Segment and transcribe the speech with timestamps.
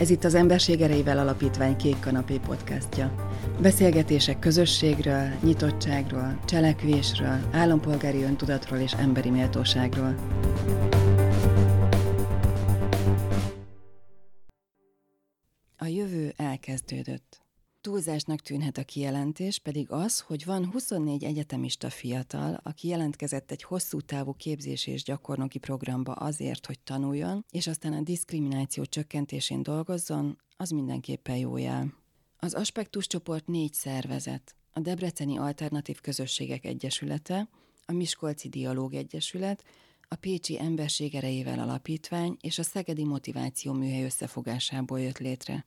[0.00, 3.14] Ez itt az Emberség Erejével Alapítvány Kék Kanapé podcastja.
[3.60, 10.14] Beszélgetések közösségről, nyitottságról, cselekvésről, állampolgári öntudatról és emberi méltóságról.
[15.76, 17.40] A jövő elkezdődött.
[17.82, 24.00] Túlzásnak tűnhet a kijelentés, pedig az, hogy van 24 egyetemista fiatal, aki jelentkezett egy hosszú
[24.00, 30.70] távú képzés és gyakornoki programba azért, hogy tanuljon, és aztán a diszkrimináció csökkentésén dolgozzon, az
[30.70, 31.94] mindenképpen jó jel.
[32.36, 37.48] Az Aspektus csoport négy szervezet, a Debreceni Alternatív Közösségek Egyesülete,
[37.86, 39.64] a Miskolci Dialóg Egyesület,
[40.08, 45.66] a Pécsi Emberség Erejével Alapítvány és a Szegedi Motiváció Műhely összefogásából jött létre.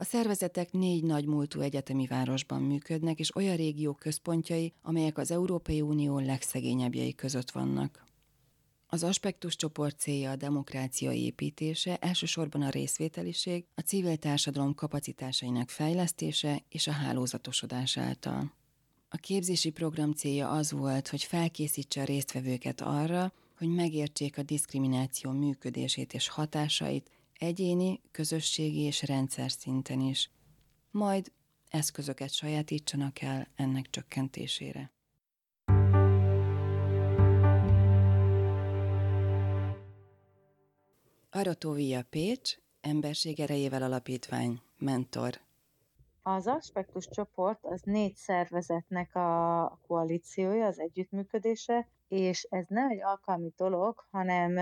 [0.00, 5.80] A szervezetek négy nagy múltú egyetemi városban működnek, és olyan régiók központjai, amelyek az Európai
[5.80, 8.04] Unió legszegényebbjei között vannak.
[8.86, 16.62] Az aspektus csoport célja a demokrácia építése, elsősorban a részvételiség, a civil társadalom kapacitásainak fejlesztése
[16.68, 18.52] és a hálózatosodás által.
[19.08, 25.30] A képzési program célja az volt, hogy felkészítse a résztvevőket arra, hogy megértsék a diszkrimináció
[25.30, 30.30] működését és hatásait, egyéni, közösségi és rendszer szinten is.
[30.90, 31.32] Majd
[31.68, 34.92] eszközöket sajátítsanak el ennek csökkentésére.
[41.30, 45.40] Aratóvia Pécs, Emberség Erejével Alapítvány, mentor.
[46.22, 53.52] Az aspektus csoport az négy szervezetnek a koalíciója, az együttműködése, és ez nem egy alkalmi
[53.56, 54.58] dolog, hanem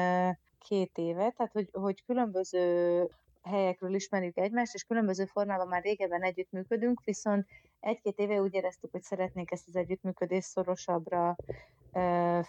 [0.58, 3.08] két éve, tehát hogy, hogy különböző
[3.42, 7.46] helyekről ismerjük egymást, és különböző formában már régebben együttműködünk, viszont
[7.80, 11.36] egy-két éve úgy éreztük, hogy szeretnénk ezt az együttműködést szorosabbra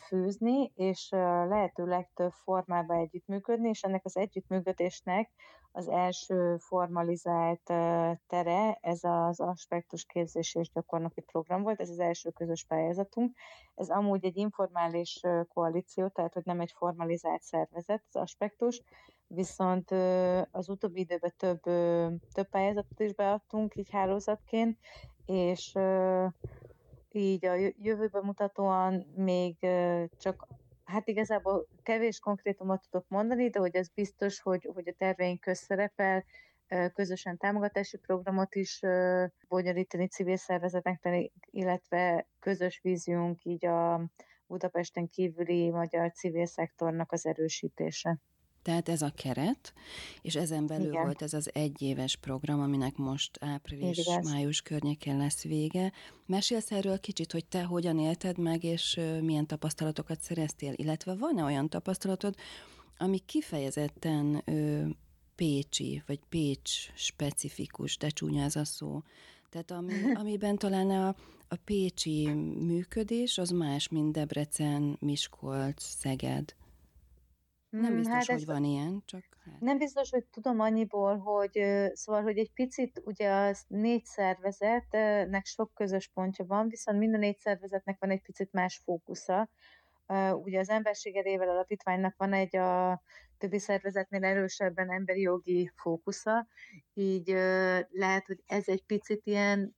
[0.08, 1.09] fűzni, és
[1.50, 5.30] lehető legtöbb formában együttműködni, és ennek az együttműködésnek
[5.72, 7.62] az első formalizált
[8.28, 13.36] tere, ez az aspektus képzés és gyakornoki program volt, ez az első közös pályázatunk.
[13.75, 15.22] Ez amúgy egy informális
[15.53, 18.81] koalíció, tehát hogy nem egy formalizált szervezet az aspektus,
[19.28, 19.92] viszont
[20.52, 21.62] az utóbbi időben több,
[22.34, 24.78] több pályázatot is beadtunk így hálózatként,
[25.25, 25.74] és
[27.14, 29.56] így a jövőben mutatóan még
[30.18, 30.47] csak
[30.90, 36.25] Hát igazából kevés konkrétumot tudok mondani, de hogy ez biztos, hogy, hogy a terveink közszerepel,
[36.94, 38.80] közösen támogatási programot is
[39.48, 44.09] bonyolítani civil szervezeteknek, illetve közös víziunk így a
[44.48, 48.18] Budapesten kívüli magyar civil szektornak az erősítése.
[48.62, 49.74] Tehát ez a keret,
[50.22, 51.03] és ezen belül Igen.
[51.03, 55.92] volt ez az egyéves program, aminek most április-május környékén lesz vége.
[56.25, 61.69] Mesélsz erről kicsit, hogy te hogyan élted meg, és milyen tapasztalatokat szereztél, illetve van-e olyan
[61.69, 62.36] tapasztalatod,
[62.98, 64.86] ami kifejezetten ö,
[65.36, 69.02] pécsi, vagy pécs specifikus, de csúnya ez a szó.
[69.50, 71.08] Tehát ami, amiben talán a,
[71.48, 72.28] a pécsi
[72.59, 76.56] működés az más, mint Debrecen, Miskolc, Szeged.
[77.69, 79.24] Nem mm, biztos, hát hogy van ilyen, csak...
[79.46, 79.59] Hát.
[79.59, 81.62] Nem biztos, hogy tudom annyiból, hogy
[81.94, 87.40] szóval, hogy egy picit ugye az négy szervezetnek sok közös pontja van, viszont minden négy
[87.40, 89.50] szervezetnek van egy picit más fókusza.
[90.44, 93.02] Ugye az emberség erével alapítványnak van egy a
[93.38, 96.47] többi szervezetnél erősebben emberi jogi fókusza,
[96.94, 97.28] így
[97.90, 99.75] lehet, hogy ez egy picit ilyen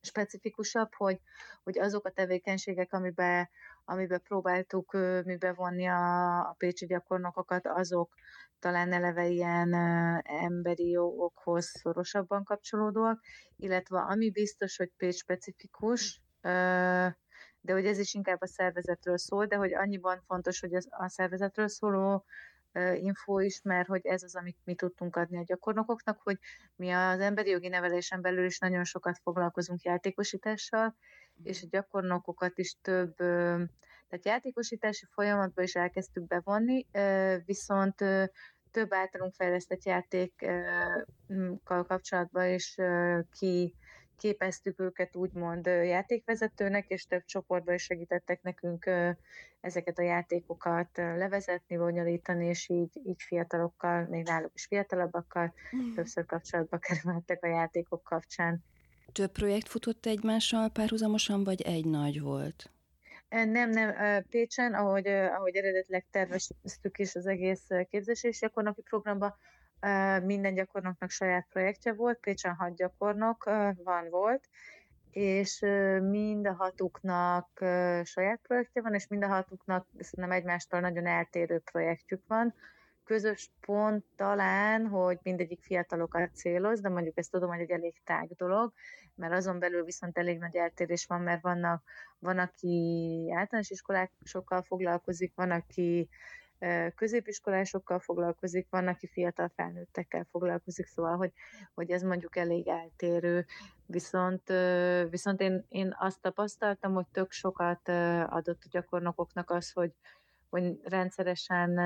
[0.00, 1.20] specifikusabb, hogy,
[1.64, 3.48] hogy azok a tevékenységek, amiben
[3.88, 4.92] amiben próbáltuk
[5.24, 8.14] mi bevonni a, a pécsi gyakornokokat, azok
[8.58, 9.74] talán eleve ilyen
[10.22, 13.20] emberi jogokhoz szorosabban kapcsolódóak,
[13.56, 16.20] illetve ami biztos, hogy Pécs specifikus,
[17.60, 21.08] de hogy ez is inkább a szervezetről szól, de hogy annyiban fontos, hogy az, a
[21.08, 22.24] szervezetről szóló
[22.94, 26.38] info is, mert hogy ez az, amit mi tudtunk adni a gyakornokoknak, hogy
[26.76, 30.96] mi az emberi jogi nevelésen belül is nagyon sokat foglalkozunk játékosítással,
[31.42, 36.86] és a gyakornokokat is több, tehát játékosítási folyamatba is elkezdtük bevonni,
[37.44, 37.94] viszont
[38.70, 41.06] több általunk fejlesztett játékkal
[41.86, 42.76] kapcsolatban is
[43.38, 43.74] ki
[44.16, 48.90] képeztük őket úgymond játékvezetőnek, és több csoportban is segítettek nekünk
[49.60, 55.92] ezeket a játékokat levezetni, bonyolítani, és így, így fiatalokkal, még náluk is fiatalabbakkal mm.
[55.92, 58.64] többször kapcsolatba kerültek a játékok kapcsán.
[59.12, 62.70] Több projekt futott egymással párhuzamosan, vagy egy nagy volt?
[63.28, 69.34] Nem, nem, Pécsen, ahogy, ahogy eredetileg terveztük is az egész képzési és gyakornoki programban,
[70.22, 73.44] minden gyakornoknak saját projektje volt, Pécsen hat gyakornok
[73.84, 74.48] van, volt,
[75.10, 75.58] és
[76.00, 77.48] mind a hatuknak
[78.04, 82.54] saját projektje van, és mind a hatuknak szerintem egymástól nagyon eltérő projektjük van.
[83.06, 88.30] Közös pont talán, hogy mindegyik fiatalokat céloz, de mondjuk ezt tudom, hogy egy elég tág
[88.36, 88.72] dolog,
[89.14, 91.82] mert azon belül viszont elég nagy eltérés van, mert vannak,
[92.18, 96.08] van, aki általános iskolásokkal foglalkozik, van, aki
[96.94, 101.32] középiskolásokkal foglalkozik, van, aki fiatal felnőttekkel foglalkozik, szóval, hogy,
[101.74, 103.46] hogy ez mondjuk elég eltérő.
[103.86, 104.52] Viszont,
[105.10, 107.88] viszont én, én azt tapasztaltam, hogy tök sokat
[108.28, 109.92] adott a gyakornokoknak az, hogy,
[110.48, 111.78] hogy rendszeresen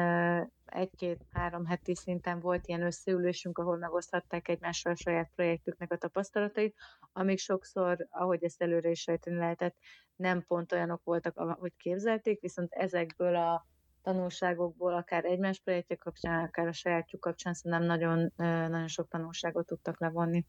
[0.65, 6.75] egy-két-három heti szinten volt ilyen összeülésünk, ahol megoszthatták egymással a saját projektüknek a tapasztalatait,
[7.12, 9.77] amik sokszor, ahogy ezt előre is sejteni lehetett,
[10.17, 13.67] nem pont olyanok voltak, ahogy képzelték, viszont ezekből a
[14.03, 18.33] tanulságokból, akár egymás projektje kapcsán, akár a sajátjuk kapcsán szerintem nagyon,
[18.71, 20.47] nagyon sok tanulságot tudtak levonni.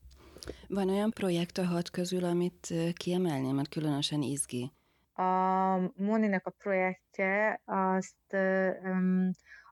[0.67, 4.71] Van olyan projekt a hat közül, amit kiemelném, mert különösen izgi?
[5.13, 5.23] A
[5.95, 8.33] Moninak a projektje azt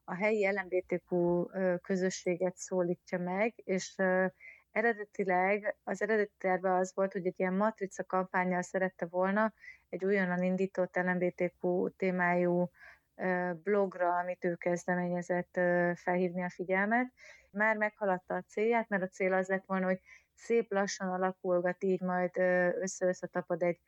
[0.03, 1.43] a helyi LMBTQ
[1.81, 3.95] közösséget szólítja meg, és
[4.71, 9.53] eredetileg az eredeti terve az volt, hogy egy ilyen matrica kampányjal szerette volna
[9.89, 12.69] egy újonnan indított LMBTQ témájú
[13.63, 15.59] blogra, amit ő kezdeményezett
[15.95, 17.13] felhívni a figyelmet.
[17.51, 19.99] Már meghaladta a célját, mert a cél az lett volna, hogy
[20.33, 22.37] szép lassan alakulgat, így majd
[22.79, 23.79] össze-össze tapad egy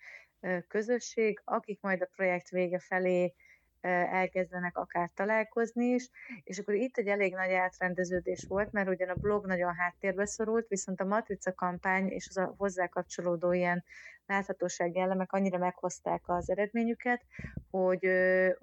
[0.67, 3.33] közösség, akik majd a projekt vége felé
[3.81, 6.09] elkezdenek akár találkozni is,
[6.43, 10.67] és akkor itt egy elég nagy átrendeződés volt, mert ugyan a blog nagyon háttérbe szorult,
[10.67, 13.83] viszont a matrica kampány és az a hozzá kapcsolódó ilyen
[14.25, 17.21] láthatósági elemek annyira meghozták az eredményüket,
[17.69, 18.07] hogy,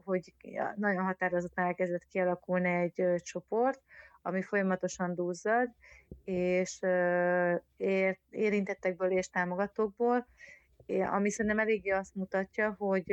[0.04, 0.34] hogy
[0.76, 3.82] nagyon határozottan elkezdett kialakulni egy csoport,
[4.22, 5.68] ami folyamatosan duzzad,
[6.24, 6.80] és
[8.30, 10.26] érintettekből és támogatókból,
[10.86, 13.04] ami szerintem eléggé azt mutatja, hogy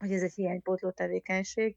[0.00, 1.76] hogy ez egy hiánypótló tevékenység,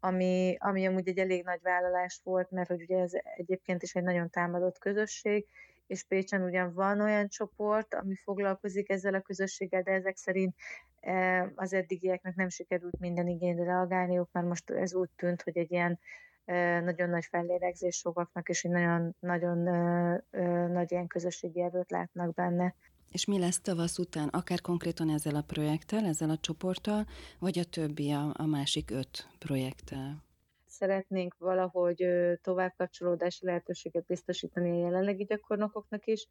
[0.00, 4.02] ami, ami amúgy egy elég nagy vállalás volt, mert hogy ugye ez egyébként is egy
[4.02, 5.46] nagyon támadott közösség,
[5.86, 10.54] és Pécsen ugyan van olyan csoport, ami foglalkozik ezzel a közösséggel, de ezek szerint
[11.00, 15.70] e, az eddigieknek nem sikerült minden igényre reagálniuk, mert most ez úgy tűnt, hogy egy
[15.70, 15.98] ilyen
[16.44, 22.34] e, nagyon nagy fellélegzés sokaknak, és egy nagyon, nagyon e, nagy ilyen közösségi erőt látnak
[22.34, 22.74] benne.
[23.14, 27.06] És mi lesz tavasz után, akár konkrétan ezzel a projekttel, ezzel a csoporttal,
[27.38, 30.22] vagy a többi, a, a másik öt projekttel?
[30.66, 32.06] Szeretnénk valahogy
[32.42, 36.28] továbbkapcsolódási lehetőséget biztosítani a jelenlegi gyakornokoknak is,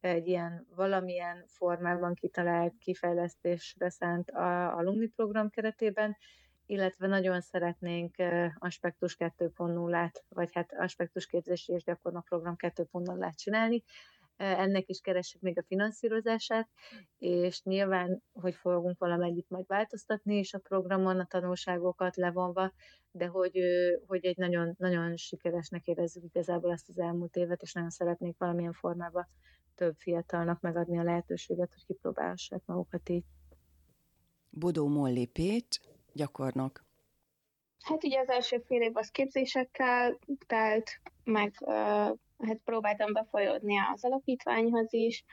[0.00, 6.16] egy ilyen valamilyen formában kitalált kifejlesztésre szánt a alumni program keretében,
[6.66, 8.14] illetve nagyon szeretnénk
[8.58, 13.82] aspektus 2.0-át, vagy hát aspektus képzési és gyakornok program 2.0-át csinálni,
[14.36, 16.68] ennek is keressük még a finanszírozását,
[17.18, 22.72] és nyilván, hogy fogunk valamennyit majd változtatni is a programon, a tanulságokat levonva,
[23.10, 23.58] de hogy,
[24.06, 28.72] hogy egy nagyon, nagyon sikeresnek érezzük igazából ezt az elmúlt évet, és nagyon szeretnék valamilyen
[28.72, 29.28] formában
[29.74, 33.24] több fiatalnak megadni a lehetőséget, hogy kipróbálhassák magukat így.
[34.50, 35.78] Bodó Molli Pécs,
[36.12, 36.84] gyakornok.
[37.80, 41.54] Hát ugye az első fél év az képzésekkel telt, meg
[42.38, 45.24] hát próbáltam befolyódni az alapítványhoz is,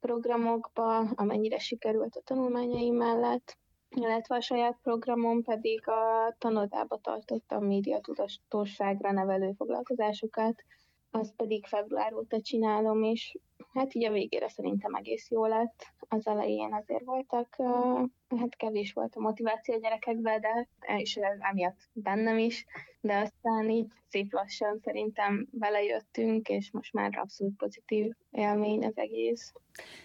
[0.00, 3.56] programokba, amennyire sikerült a tanulmányaim mellett,
[3.88, 10.62] illetve a saját programom pedig a tanodába tartottam médiatudatosságra nevelő foglalkozásokat,
[11.10, 13.36] azt pedig február óta csinálom, és
[13.72, 15.86] hát így a végére szerintem egész jó lett.
[16.08, 17.56] Az elején azért voltak,
[18.38, 22.64] hát kevés volt a motiváció a gyerekekben, de és emiatt bennem is,
[23.00, 29.52] de aztán így szép lassan szerintem belejöttünk, és most már abszolút pozitív élmény az egész.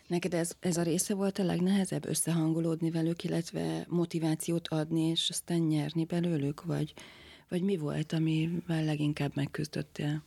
[0.08, 5.60] Neked ez, ez a része volt a legnehezebb összehangolódni velük, illetve motivációt adni, és aztán
[5.60, 6.94] nyerni belőlük, vagy,
[7.50, 10.24] vagy mi volt, amivel leginkább megküzdöttél?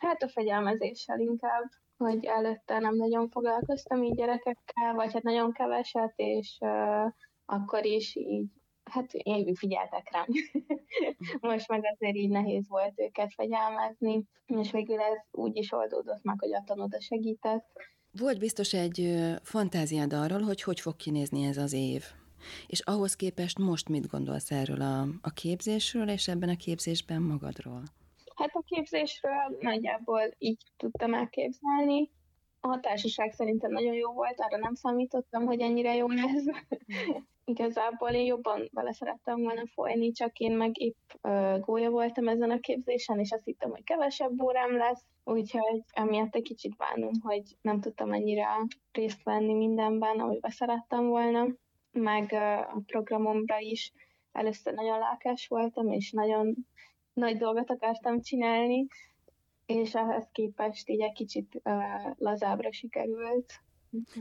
[0.00, 1.64] Hát a fegyelmezéssel inkább,
[1.96, 7.12] hogy előtte nem nagyon foglalkoztam így gyerekekkel, vagy hát nagyon keveset, és uh,
[7.44, 8.50] akkor is így,
[8.84, 10.26] hát én figyeltek rám.
[11.52, 16.36] Most meg azért így nehéz volt őket fegyelmezni, és végül ez úgy is oldódott meg,
[16.38, 17.66] hogy a tanóda segített.
[18.18, 22.04] Volt biztos egy fantáziád arról, hogy hogy fog kinézni ez az év.
[22.66, 27.82] És ahhoz képest most mit gondolsz erről a, a képzésről, és ebben a képzésben magadról?
[28.40, 32.10] Hát a képzésről nagyjából így tudtam elképzelni.
[32.60, 36.44] A társaság szerintem nagyon jó volt, arra nem számítottam, hogy ennyire jó lesz.
[37.44, 42.50] Igazából én jobban vele szerettem volna folyni, csak én meg épp uh, gólya voltam ezen
[42.50, 47.42] a képzésen, és azt hittem, hogy kevesebb órám lesz, úgyhogy emiatt egy kicsit bánom, hogy
[47.60, 48.46] nem tudtam ennyire
[48.92, 51.46] részt venni mindenben, amiben szerettem volna,
[51.92, 53.92] meg uh, a programomra is
[54.32, 56.54] először nagyon lelkes voltam, és nagyon
[57.12, 58.86] nagy dolgot akartam csinálni,
[59.66, 61.72] és ehhez képest így egy kicsit uh,
[62.18, 63.60] lazábra sikerült.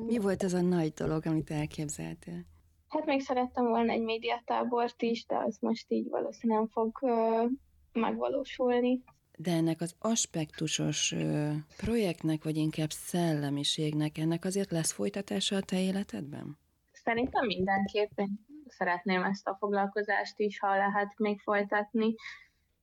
[0.06, 2.46] Mi volt az a nagy dolog, amit elképzeltél?
[2.88, 7.52] Hát még szerettem volna egy médiatábort is, de az most így valószínűleg nem fog uh,
[7.94, 9.04] megvalósulni.
[9.38, 15.82] De ennek az aspektusos uh, projektnek, vagy inkább szellemiségnek, ennek azért lesz folytatása a te
[15.82, 16.58] életedben?
[16.92, 22.16] Szerintem mindenképpen szeretném ezt a foglalkozást is, ha lehet még folytatni,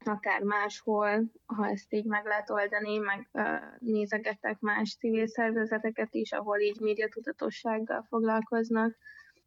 [0.07, 3.45] akár máshol, ha ezt így meg lehet oldani, meg uh,
[3.79, 8.97] nézegetek más civil szervezeteket is, ahol így médiatudatossággal foglalkoznak,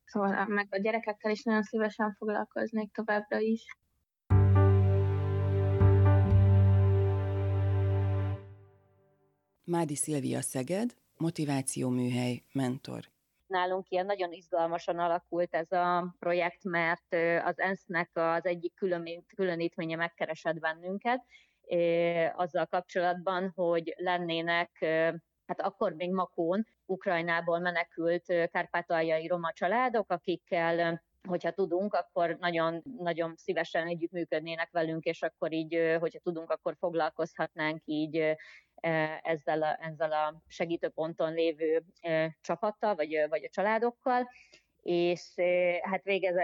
[0.06, 3.66] szóval meg a gyerekekkel is nagyon szívesen foglalkoznék továbbra is.
[9.64, 13.04] Mádi Szilvia Szeged, motiváció műhely, mentor.
[13.50, 18.74] Nálunk ilyen nagyon izgalmasan alakult ez a projekt, mert az ENSZ-nek az egyik
[19.36, 21.26] különítménye megkeresett bennünket,
[22.36, 24.72] azzal kapcsolatban, hogy lennének,
[25.46, 33.36] hát akkor még Makón, Ukrajnából menekült kárpátaljai roma családok, akikkel hogyha tudunk, akkor nagyon, nagyon
[33.36, 38.36] szívesen együttműködnének velünk, és akkor így, hogyha tudunk, akkor foglalkozhatnánk így
[39.22, 44.30] ezzel a, ezzel a segítőponton lévő e, csapattal, vagy, vagy a családokkal,
[44.82, 45.34] és
[45.82, 46.04] hát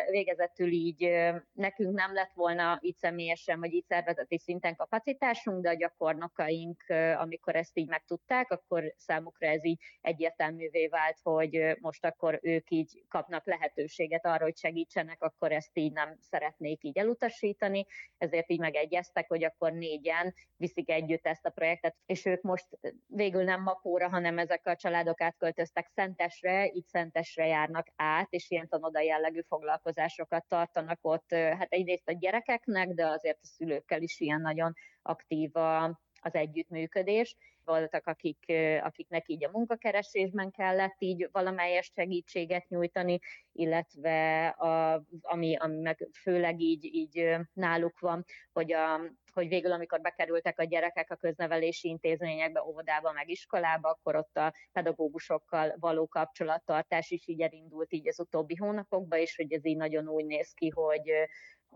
[0.09, 1.09] végezetül így
[1.53, 6.83] nekünk nem lett volna így személyesen, vagy így szervezeti szinten kapacitásunk, de a gyakornokaink,
[7.17, 13.03] amikor ezt így megtudták, akkor számukra ez így egyértelművé vált, hogy most akkor ők így
[13.09, 17.85] kapnak lehetőséget arra, hogy segítsenek, akkor ezt így nem szeretnék így elutasítani,
[18.17, 22.67] ezért így megegyeztek, hogy akkor négyen viszik együtt ezt a projektet, és ők most
[23.07, 28.67] végül nem Makóra, hanem ezek a családok átköltöztek Szentesre, így Szentesre járnak át, és ilyen
[28.67, 34.41] tanoda jellegű foglalkozásokat tartanak ott, hát egyrészt a gyerekeknek, de azért a szülőkkel is ilyen
[34.41, 35.83] nagyon aktív a,
[36.21, 37.35] az együttműködés.
[37.65, 38.45] Voltak, akik,
[38.81, 43.19] akiknek így a munkakeresésben kellett így valamelyes segítséget nyújtani,
[43.51, 49.01] illetve a, ami, ami meg főleg így, így náluk van, hogy a,
[49.33, 54.53] hogy végül, amikor bekerültek a gyerekek a köznevelési intézményekbe, óvodába, meg iskolába, akkor ott a
[54.71, 60.07] pedagógusokkal való kapcsolattartás is így elindult így az utóbbi hónapokban, és hogy ez így nagyon
[60.07, 61.11] úgy néz ki, hogy,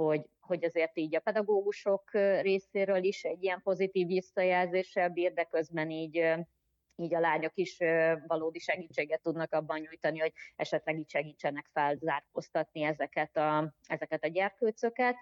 [0.06, 5.90] hogy, hogy azért így a pedagógusok részéről is egy ilyen pozitív visszajelzéssel bír, de közben
[5.90, 6.38] így
[6.96, 7.78] így a lányok is
[8.28, 15.16] valódi segítséget tudnak abban nyújtani, hogy esetleg így segítsenek felzárkóztatni ezeket a, ezeket a gyerkőcöket.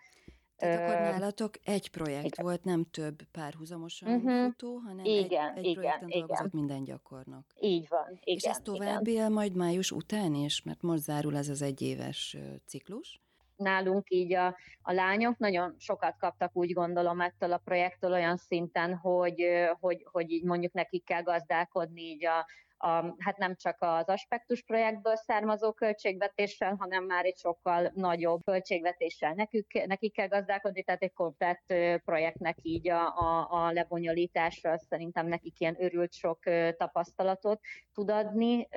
[0.55, 2.45] Tehát akkor nálatok egy projekt igen.
[2.45, 4.43] volt, nem több párhuzamosan uh-huh.
[4.45, 6.19] futó, hanem igen, egy, egy igen, projekten igen.
[6.19, 7.45] dolgozott minden gyakornok.
[7.59, 8.35] Így van, igen.
[8.35, 13.21] És ez tovább él majd május után is, mert most zárul ez az egyéves ciklus?
[13.57, 18.95] Nálunk így a, a lányok nagyon sokat kaptak, úgy gondolom, ettől a projektől olyan szinten,
[18.95, 19.45] hogy,
[19.79, 22.45] hogy, hogy így mondjuk nekik kell gazdálkodni így a,
[22.77, 29.33] a, hát nem csak az aspektus projektből származó költségvetéssel, hanem már egy sokkal nagyobb költségvetéssel
[29.33, 31.73] nekük, nekik kell gazdálkodni, tehát egy komplett
[32.05, 36.39] projektnek így a, a, a lebonyolításra szerintem nekik ilyen örült sok
[36.77, 37.59] tapasztalatot
[37.93, 38.67] tud adni,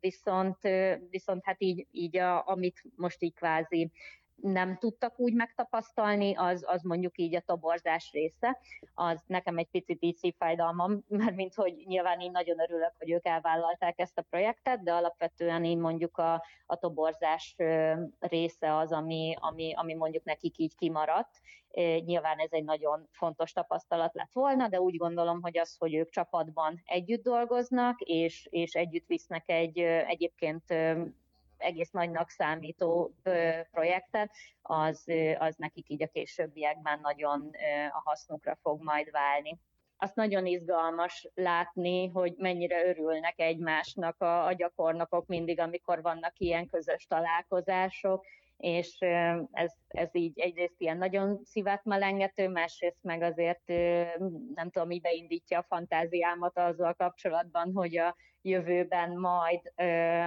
[0.00, 0.58] viszont,
[1.10, 3.90] viszont hát így, így a, amit most így kvázi
[4.42, 8.58] nem tudtak úgy megtapasztalni, az, az mondjuk így a toborzás része.
[8.94, 13.26] Az nekem egy picit így szívfájdalmam, mert mint hogy nyilván én nagyon örülök, hogy ők
[13.26, 17.56] elvállalták ezt a projektet, de alapvetően én mondjuk a, a toborzás
[18.18, 21.40] része az, ami, ami, ami mondjuk nekik így kimaradt.
[22.04, 26.10] Nyilván ez egy nagyon fontos tapasztalat lett volna, de úgy gondolom, hogy az, hogy ők
[26.10, 30.64] csapatban együtt dolgoznak, és, és együtt visznek egy egyébként
[31.58, 33.14] egész nagynak számító
[33.70, 34.30] projektet,
[34.62, 35.04] az,
[35.38, 37.50] az nekik így a későbbiekben nagyon
[37.90, 39.58] a hasznukra fog majd válni.
[39.96, 46.66] Azt nagyon izgalmas látni, hogy mennyire örülnek egymásnak a, a gyakornokok mindig, amikor vannak ilyen
[46.66, 48.24] közös találkozások,
[48.58, 48.98] és
[49.52, 53.66] ez, ez így egyrészt ilyen nagyon szívet melengető, másrészt meg azért
[54.54, 59.72] nem tudom, mi beindítja a fantáziámat azzal kapcsolatban, hogy a jövőben majd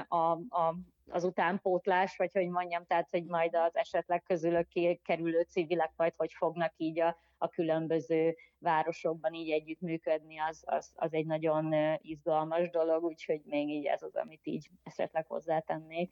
[0.07, 0.75] a, a
[1.11, 4.67] az utánpótlás, vagy hogy mondjam, tehát, hogy majd az esetleg közülök
[5.03, 11.13] kerülő civilek majd hogy fognak így a, a különböző városokban így együttműködni, az, az, az
[11.13, 16.11] egy nagyon izgalmas dolog, úgyhogy még így ez az, amit így esetleg hozzátennék.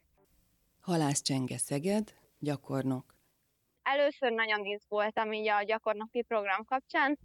[0.80, 3.14] Halász Csenge Szeged, gyakornok.
[3.82, 7.18] Először nagyon izgultam így a gyakornoki program kapcsán,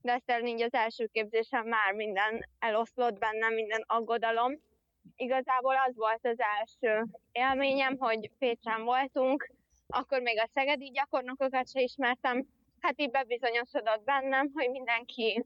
[0.00, 4.60] de aztán így az első képzésen már minden eloszlott bennem, minden aggodalom,
[5.16, 9.50] Igazából az volt az első élményem, hogy Pécsen voltunk,
[9.86, 12.46] akkor még a szegedi gyakornokokat se ismertem,
[12.80, 15.44] hát így bebizonyosodott bennem, hogy mindenki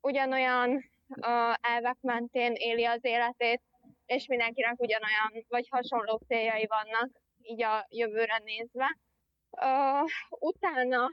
[0.00, 0.70] ugyanolyan
[1.08, 3.62] uh, elvek mentén éli az életét,
[4.06, 7.10] és mindenkinek ugyanolyan vagy hasonló céljai vannak
[7.42, 8.98] így a jövőre nézve.
[9.50, 11.10] Uh, utána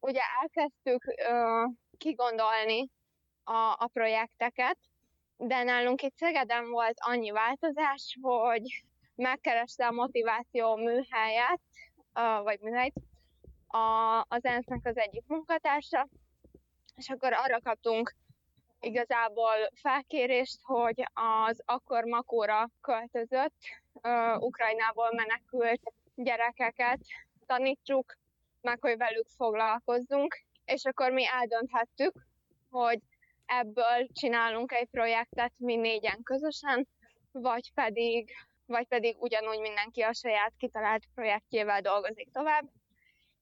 [0.00, 2.88] ugye elkezdtük uh, kigondolni
[3.44, 4.78] a, a projekteket,
[5.36, 8.62] de nálunk itt Szegeden volt annyi változás, hogy
[9.14, 11.60] megkereste a motiváció műhelyet,
[12.14, 12.94] uh, vagy műhelyt,
[13.66, 16.08] a, az ENSZ-nek az egyik munkatársa,
[16.96, 18.14] és akkor arra kaptunk
[18.80, 23.54] igazából felkérést, hogy az akkor Makóra költözött,
[23.92, 25.80] uh, Ukrajnából menekült
[26.14, 27.00] gyerekeket
[27.46, 28.16] tanítsuk,
[28.60, 32.12] meg hogy velük foglalkozzunk, és akkor mi eldönthettük,
[32.70, 32.98] hogy
[33.46, 36.88] ebből csinálunk egy projektet mi négyen közösen,
[37.32, 38.30] vagy pedig,
[38.66, 42.70] vagy pedig ugyanúgy mindenki a saját kitalált projektjével dolgozik tovább.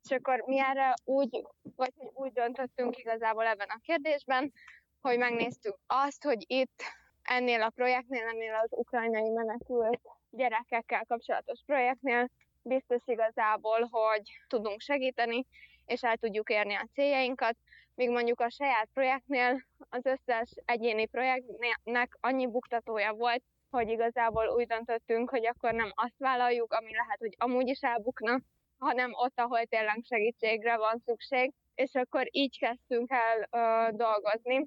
[0.02, 4.52] És akkor mi erre úgy, vagy úgy döntöttünk igazából ebben a kérdésben,
[5.00, 6.82] hogy megnéztük azt, hogy itt
[7.22, 10.00] ennél a projektnél, ennél az ukrajnai menekült
[10.30, 12.28] gyerekekkel kapcsolatos projektnél
[12.62, 15.46] biztos igazából, hogy tudunk segíteni,
[15.86, 17.56] és el tudjuk érni a céljainkat,
[17.94, 24.66] míg mondjuk a saját projektnél az összes egyéni projektnek annyi buktatója volt, hogy igazából úgy
[24.66, 28.40] döntöttünk, hogy akkor nem azt vállaljuk, ami lehet, hogy amúgy is elbukna,
[28.78, 34.66] hanem ott, ahol tényleg segítségre van szükség, és akkor így kezdtünk el ö, dolgozni.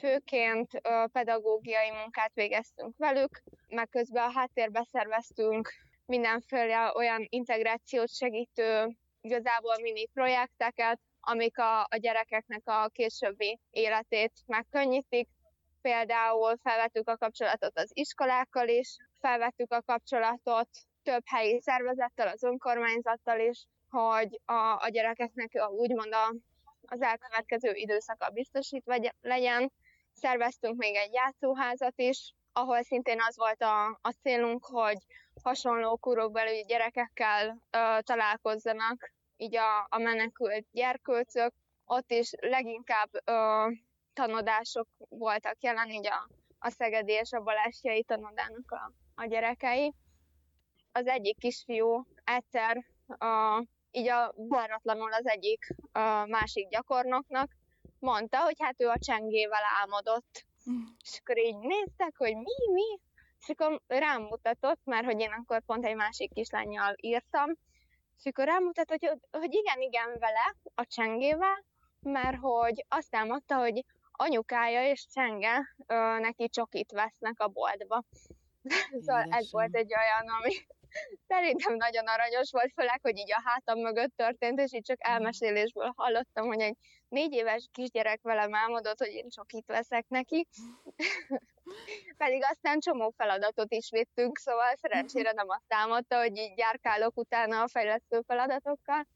[0.00, 0.80] Főként
[1.12, 5.72] pedagógiai munkát végeztünk velük, meg közben a háttérbe szerveztünk
[6.06, 15.28] mindenféle olyan integrációt segítő igazából mini projekteket, amik a, a gyerekeknek a későbbi életét megkönnyítik.
[15.80, 20.68] Például felvettük a kapcsolatot az iskolákkal is, felvettük a kapcsolatot
[21.02, 26.34] több helyi szervezettel, az önkormányzattal is, hogy a, a gyerekeknek úgymond a,
[26.88, 29.72] az elkövetkező időszaka biztosítva legyen.
[30.12, 34.98] Szerveztünk még egy játszóházat is, ahol szintén az volt a, a célunk, hogy
[35.42, 41.52] hasonló kurokbeli gyerekekkel ö, találkozzanak, így a, a menekült gyerkőcök.
[41.84, 43.66] Ott is leginkább ö,
[44.12, 49.94] tanodások voltak jelen, így a, a Szegedi és a Balázsjai tanodának a, a gyerekei.
[50.92, 53.62] Az egyik kisfiú egyszer a,
[53.98, 57.50] így a váratlanul az egyik a másik gyakornoknak
[57.98, 60.46] mondta, hogy hát ő a csengével álmodott.
[60.70, 60.84] Mm.
[61.04, 63.00] És akkor így néztek, hogy mi, mi,
[63.40, 67.56] és akkor rám mutatott, mert hogy én akkor pont egy másik kislányjal írtam,
[68.18, 71.64] és akkor rámutatott, hogy, hogy igen, igen vele, a csengével,
[72.00, 78.04] mert hogy azt álmodta, hogy anyukája és csenge ö, neki csokit vesznek a boltba.
[79.04, 80.54] szóval ez volt egy olyan, ami
[81.28, 85.12] szerintem nagyon aranyos volt, főleg, hogy így a hátam mögött történt, és így csak mm.
[85.12, 86.76] elmesélésből hallottam, hogy egy
[87.08, 90.46] négy éves kisgyerek velem álmodott, hogy én csak itt veszek neki.
[92.16, 97.62] Pedig aztán csomó feladatot is vittünk, szóval szerencsére nem azt álmodta, hogy így járkálok utána
[97.62, 99.06] a fejlesztő feladatokkal.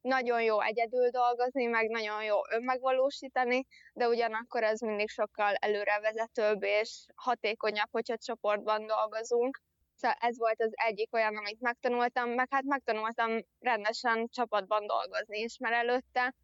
[0.00, 7.06] Nagyon jó egyedül dolgozni, meg nagyon jó önmegvalósítani, de ugyanakkor ez mindig sokkal előrevezetőbb és
[7.14, 9.60] hatékonyabb, hogyha csoportban dolgozunk.
[10.00, 15.58] Szóval ez volt az egyik olyan, amit megtanultam, meg hát megtanultam rendesen csapatban dolgozni is,
[15.58, 16.34] mert előtte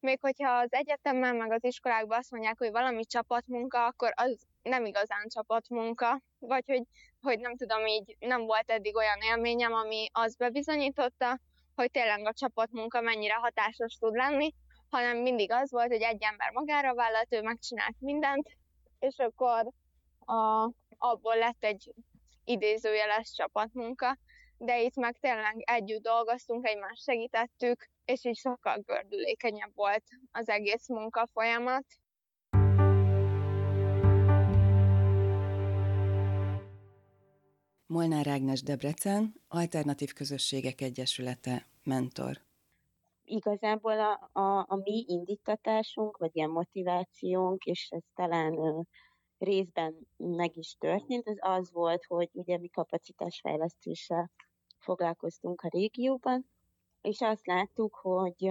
[0.00, 4.84] még hogyha az egyetemben, meg az iskolákban azt mondják, hogy valami csapatmunka, akkor az nem
[4.84, 6.82] igazán csapatmunka, vagy hogy,
[7.20, 11.40] hogy nem tudom, így nem volt eddig olyan élményem, ami azt bebizonyította,
[11.74, 14.54] hogy tényleg a csapatmunka mennyire hatásos tud lenni,
[14.90, 18.48] hanem mindig az volt, hogy egy ember magára vállalt, ő megcsinált mindent,
[18.98, 19.72] és akkor
[20.18, 21.92] a, abból lett egy
[22.48, 24.18] idézőjeles csapatmunka,
[24.58, 30.88] de itt meg tényleg együtt dolgoztunk, egymást segítettük, és így sokkal gördülékenyebb volt az egész
[30.88, 31.84] munka folyamat.
[37.86, 42.36] Molnár Ágnes Debrecen, Alternatív Közösségek Egyesülete, mentor.
[43.24, 48.86] Igazából a, a, a mi indítatásunk, vagy ilyen motivációnk, és ez talán
[49.38, 54.30] részben meg is történt, az az volt, hogy ugye mi kapacitásfejlesztéssel
[54.78, 56.46] foglalkoztunk a régióban,
[57.00, 58.44] és azt láttuk, hogy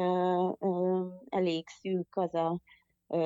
[1.30, 2.62] elég szűk az a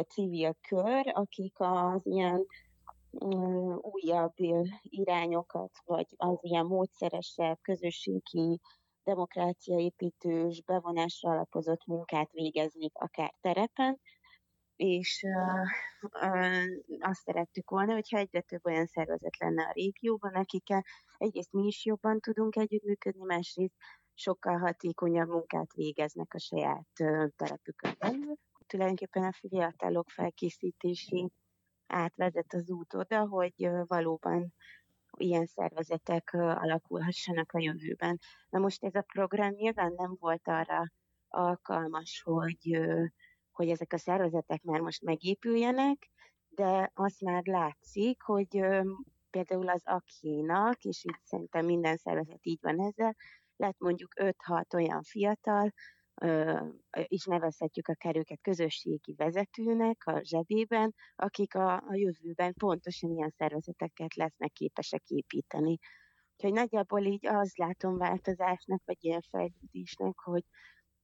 [0.07, 2.45] civil kör, akik az ilyen
[3.77, 4.33] újabb
[4.81, 8.59] irányokat, vagy az ilyen módszeresebb, közösségi,
[9.03, 13.99] demokráciaépítős, bevonásra alapozott munkát végeznék akár terepen,
[14.75, 16.63] és uh, uh,
[16.99, 20.83] azt szerettük volna, hogyha egyre több olyan szervezet lenne a régióban, akikkel
[21.17, 23.75] egyrészt mi is jobban tudunk együttműködni, másrészt
[24.13, 26.87] sokkal hatékonyabb munkát végeznek a saját
[27.35, 28.35] telepükön belül.
[28.67, 31.31] Tulajdonképpen a fiatalok felkészítési
[31.87, 34.53] átvezet az út oda, hogy valóban
[35.17, 38.19] ilyen szervezetek alakulhassanak a jövőben.
[38.49, 40.91] Na most ez a program nyilván nem volt arra
[41.27, 42.79] alkalmas, hogy,
[43.51, 46.09] hogy ezek a szervezetek már most megépüljenek,
[46.49, 48.65] de azt már látszik, hogy
[49.29, 53.15] például az akinak, és itt szerintem minden szervezet így van ezzel,
[53.55, 55.73] lett mondjuk 5-6 olyan fiatal,
[57.07, 64.15] is nevezhetjük a kerüket közösségi vezetőnek a zsebében, akik a, a jövőben pontosan ilyen szervezeteket
[64.15, 65.77] lesznek képesek építeni.
[66.35, 70.43] Úgyhogy nagyjából így az látom változásnak, vagy ilyen fejlődésnek, hogy,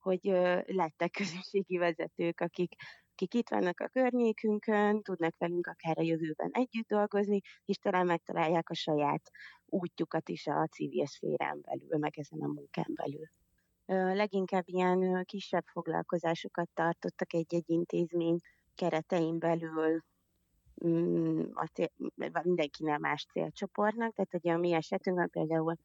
[0.08, 0.24] hogy
[0.66, 2.76] lettek közösségi vezetők, akik,
[3.12, 8.70] akik itt vannak a környékünkön, tudnak velünk akár a jövőben együtt dolgozni, és talán megtalálják
[8.70, 9.32] a saját
[9.66, 13.28] útjukat is a civil szférán belül, meg ezen a munkán belül.
[14.16, 18.38] Leginkább ilyen kisebb foglalkozásokat tartottak egy-egy intézmény
[18.76, 20.04] keretein belül,
[20.86, 21.92] mm, a cél,
[22.44, 25.78] mindenkinek más célcsoportnak, tehát ugye a mi esetünkben például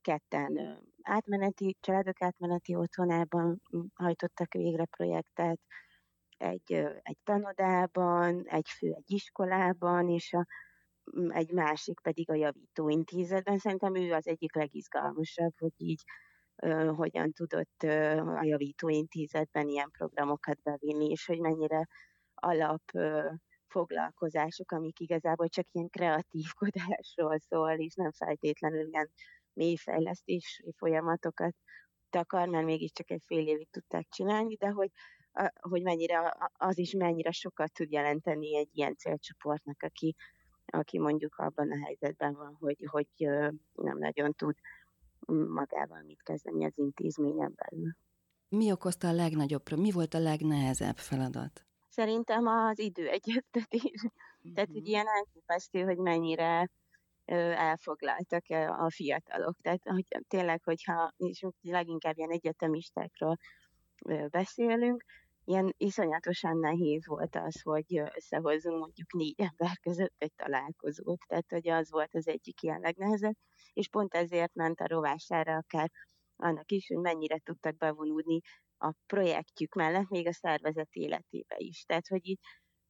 [0.00, 3.62] ketten átmeneti, családok átmeneti otthonában
[3.94, 5.60] hajtottak végre projektet,
[6.36, 10.46] egy, egy tanodában, egy fő egy iskolában, és a,
[11.28, 13.58] egy másik pedig a javítóintézetben.
[13.58, 16.02] Szerintem ő az egyik legizgalmasabb, hogy így
[16.96, 21.88] hogyan tudott a javítóintézetben ilyen programokat bevinni, és hogy mennyire
[22.34, 22.82] alap
[23.66, 29.10] foglalkozások, amik igazából csak ilyen kreatívkodásról szól, és nem feltétlenül ilyen
[29.54, 31.54] mélyfejlesztési folyamatokat
[32.10, 34.90] takar, mert mégiscsak egy fél évig tudták csinálni, de hogy,
[35.60, 40.14] hogy mennyire, az is mennyire sokat tud jelenteni egy ilyen célcsoportnak, aki,
[40.66, 43.06] aki mondjuk abban a helyzetben van, hogy, hogy
[43.72, 44.54] nem nagyon tud
[45.48, 47.96] magával mit kezdeni az intézményen belül.
[48.48, 51.64] Mi okozta a legnagyobb, mi volt a legnehezebb feladat?
[51.88, 53.82] Szerintem az időegyeztetés.
[53.82, 54.54] Mm-hmm.
[54.54, 54.90] Tehát, hogy mhm.
[54.90, 56.70] ilyen elképesztő, hogy mennyire
[57.24, 58.44] elfoglaltak
[58.78, 59.56] a fiatalok.
[59.60, 63.36] Tehát, hogy tényleg, hogyha, és leginkább ilyen egyetemistákról
[64.30, 65.04] beszélünk,
[65.44, 71.18] ilyen iszonyatosan nehéz volt az, hogy összehozzunk mondjuk négy ember között egy találkozót.
[71.26, 73.36] Tehát, hogy az volt az egyik ilyen legnehezebb,
[73.72, 75.90] és pont ezért ment a rovására akár
[76.36, 78.40] annak is, hogy mennyire tudtak bevonulni
[78.78, 81.82] a projektjük mellett, még a szervezet életébe is.
[81.82, 82.40] Tehát, hogy így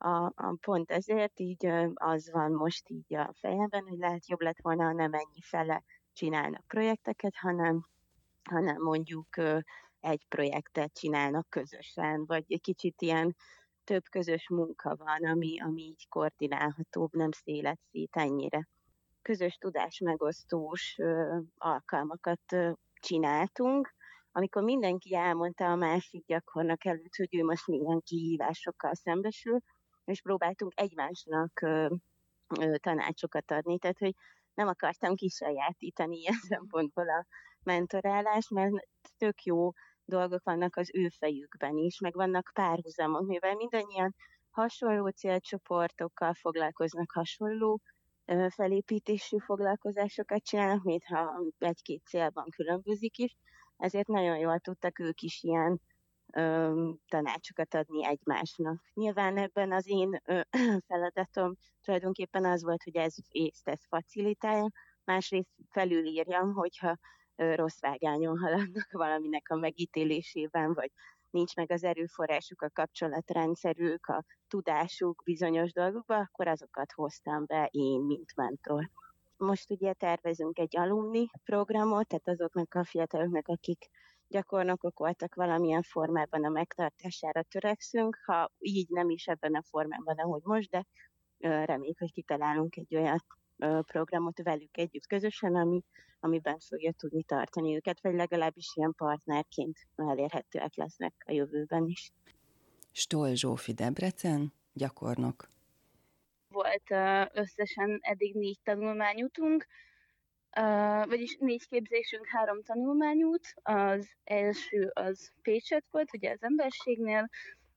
[0.02, 4.60] a, a pont ezért így az van most így a fejemben, hogy lehet jobb lett
[4.62, 7.86] volna, ha nem ennyi fele csinálnak projekteket, hanem,
[8.50, 9.28] hanem mondjuk
[10.00, 13.36] egy projektet csinálnak közösen, vagy egy kicsit ilyen
[13.84, 18.68] több közös munka van, ami, ami így koordinálhatóbb, nem szélet szét ennyire.
[19.22, 20.96] Közös tudás megosztós
[21.56, 22.56] alkalmakat
[23.00, 23.94] csináltunk,
[24.32, 29.58] amikor mindenki elmondta a másik gyakornak előtt, hogy ő most milyen kihívásokkal szembesül,
[30.04, 31.94] és próbáltunk egymásnak ö,
[32.60, 34.14] ö, tanácsokat adni, tehát hogy
[34.54, 37.26] nem akartam kisajátítani ilyen szempontból a
[37.62, 38.72] mentorálást, mert
[39.18, 39.72] tök jó
[40.04, 44.14] dolgok vannak az ő fejükben is, meg vannak párhuzamok, mivel mindannyian
[44.50, 47.80] hasonló célcsoportokkal foglalkoznak, hasonló
[48.48, 53.36] felépítésű foglalkozásokat csinálnak, mintha egy-két célban különbözik is,
[53.76, 55.80] ezért nagyon jól tudtak ők is ilyen
[57.08, 58.82] tanácsokat adni egymásnak.
[58.94, 60.22] Nyilván ebben az én
[60.88, 64.68] feladatom tulajdonképpen az volt, hogy ez észt ezt facilitálja,
[65.04, 66.96] másrészt felülírjam, hogyha
[67.36, 70.90] rossz vágányon haladnak valaminek a megítélésében, vagy
[71.30, 78.00] nincs meg az erőforrásuk, a kapcsolatrendszerük, a tudásuk bizonyos dolgokba, akkor azokat hoztam be én,
[78.00, 78.90] mint mentor.
[79.36, 83.88] Most ugye tervezünk egy alumni programot, tehát azoknak a fiataloknak, akik
[84.32, 90.42] gyakornokok voltak valamilyen formában a megtartására törekszünk, ha így nem is ebben a formában, ahogy
[90.44, 90.84] most, de
[91.38, 93.24] reméljük, hogy kitalálunk egy olyan
[93.82, 95.82] programot velük együtt közösen, ami,
[96.20, 102.12] amiben fogja tudni tartani őket, vagy legalábbis ilyen partnerként elérhetőek lesznek a jövőben is.
[102.90, 105.48] Stol Zsófi Debrecen, gyakornok.
[106.48, 106.90] Volt
[107.32, 109.66] összesen eddig négy tanulmányútunk,
[111.04, 113.54] Vagyis négy képzésünk, három tanulmányút.
[113.62, 117.28] Az első az Pécset volt, ugye az emberségnél,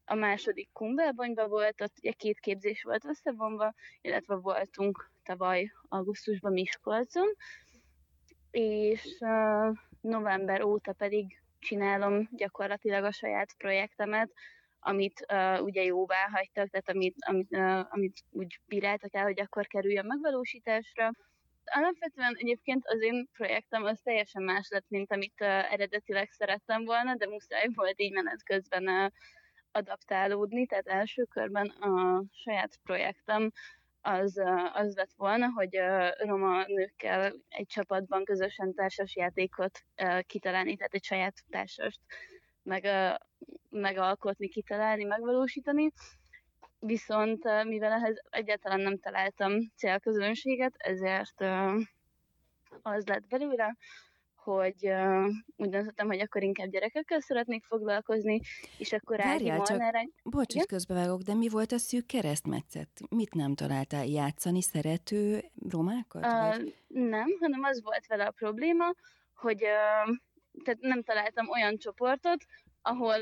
[0.05, 7.27] a második Kumbelbonyba volt, ott ugye két képzés volt összevonva, illetve voltunk tavaly augusztusban Miskolcon,
[8.51, 14.31] és uh, november óta pedig csinálom gyakorlatilag a saját projektemet,
[14.79, 19.67] amit uh, ugye jóvá hagytak, tehát amit, amit, uh, amit úgy bíráltak el, hogy akkor
[19.67, 21.11] kerüljön megvalósításra.
[21.65, 27.15] Alapvetően egyébként az én projektem az teljesen más lett, mint amit uh, eredetileg szerettem volna,
[27.15, 29.11] de muszáj volt így menet közben uh,
[29.71, 33.51] adaptálódni, tehát első körben a saját projektem
[34.01, 34.41] az,
[34.73, 35.79] az lett volna, hogy
[36.17, 39.79] roma nőkkel egy csapatban közösen társas játékot
[40.21, 41.99] kitalálni, tehát egy saját társast
[42.63, 42.87] meg,
[43.69, 45.91] megalkotni, kitalálni, megvalósítani
[46.85, 51.41] viszont mivel ehhez egyáltalán nem találtam célközönséget, ezért
[52.81, 53.75] az lett belőle,
[54.45, 58.41] hogy uh, úgy döntöttem, hogy akkor inkább gyerekekkel szeretnék foglalkozni,
[58.77, 60.07] és akkor Várjál csak, Molnár...
[60.23, 62.89] bocs, hogy közbevágok, de mi volt a szűk keresztmetszet?
[63.09, 64.05] Mit nem találtál?
[64.05, 66.25] Játszani szerető romákat?
[66.25, 66.75] Uh, vagy?
[66.87, 68.93] Nem, hanem az volt vele a probléma,
[69.35, 70.15] hogy uh,
[70.63, 72.45] tehát nem találtam olyan csoportot,
[72.81, 73.15] ahol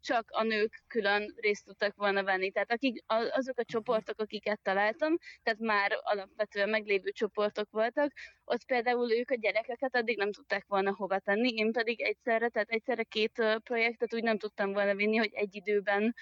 [0.00, 2.50] csak a nők külön részt tudtak volna venni.
[2.50, 8.12] Tehát akik, azok a csoportok, akiket találtam, tehát már alapvetően meglévő csoportok voltak,
[8.44, 12.70] ott például ők a gyerekeket addig nem tudták volna hova tenni, én pedig egyszerre, tehát
[12.70, 13.32] egyszerre két
[13.62, 16.14] projektet úgy nem tudtam volna vinni, hogy egy időben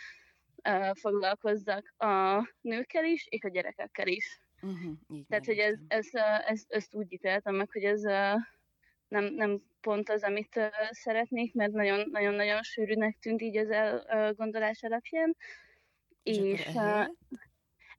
[0.69, 4.41] uh, foglalkozzak a nőkkel is, és a gyerekekkel is.
[4.63, 8.03] Uh-huh, Tehát, hogy ez, ez, ez, ez, ezt úgy ítéltem meg, hogy ez
[9.09, 13.71] nem, nem pont az, amit szeretnék, mert nagyon-nagyon sűrűnek tűnt így az
[14.07, 15.37] elgondolás alapján.
[16.23, 16.69] És, és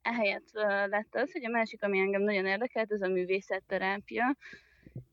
[0.01, 4.35] ehelyett uh, lett az, hogy a másik, ami engem nagyon érdekelt, az a művészetterápia,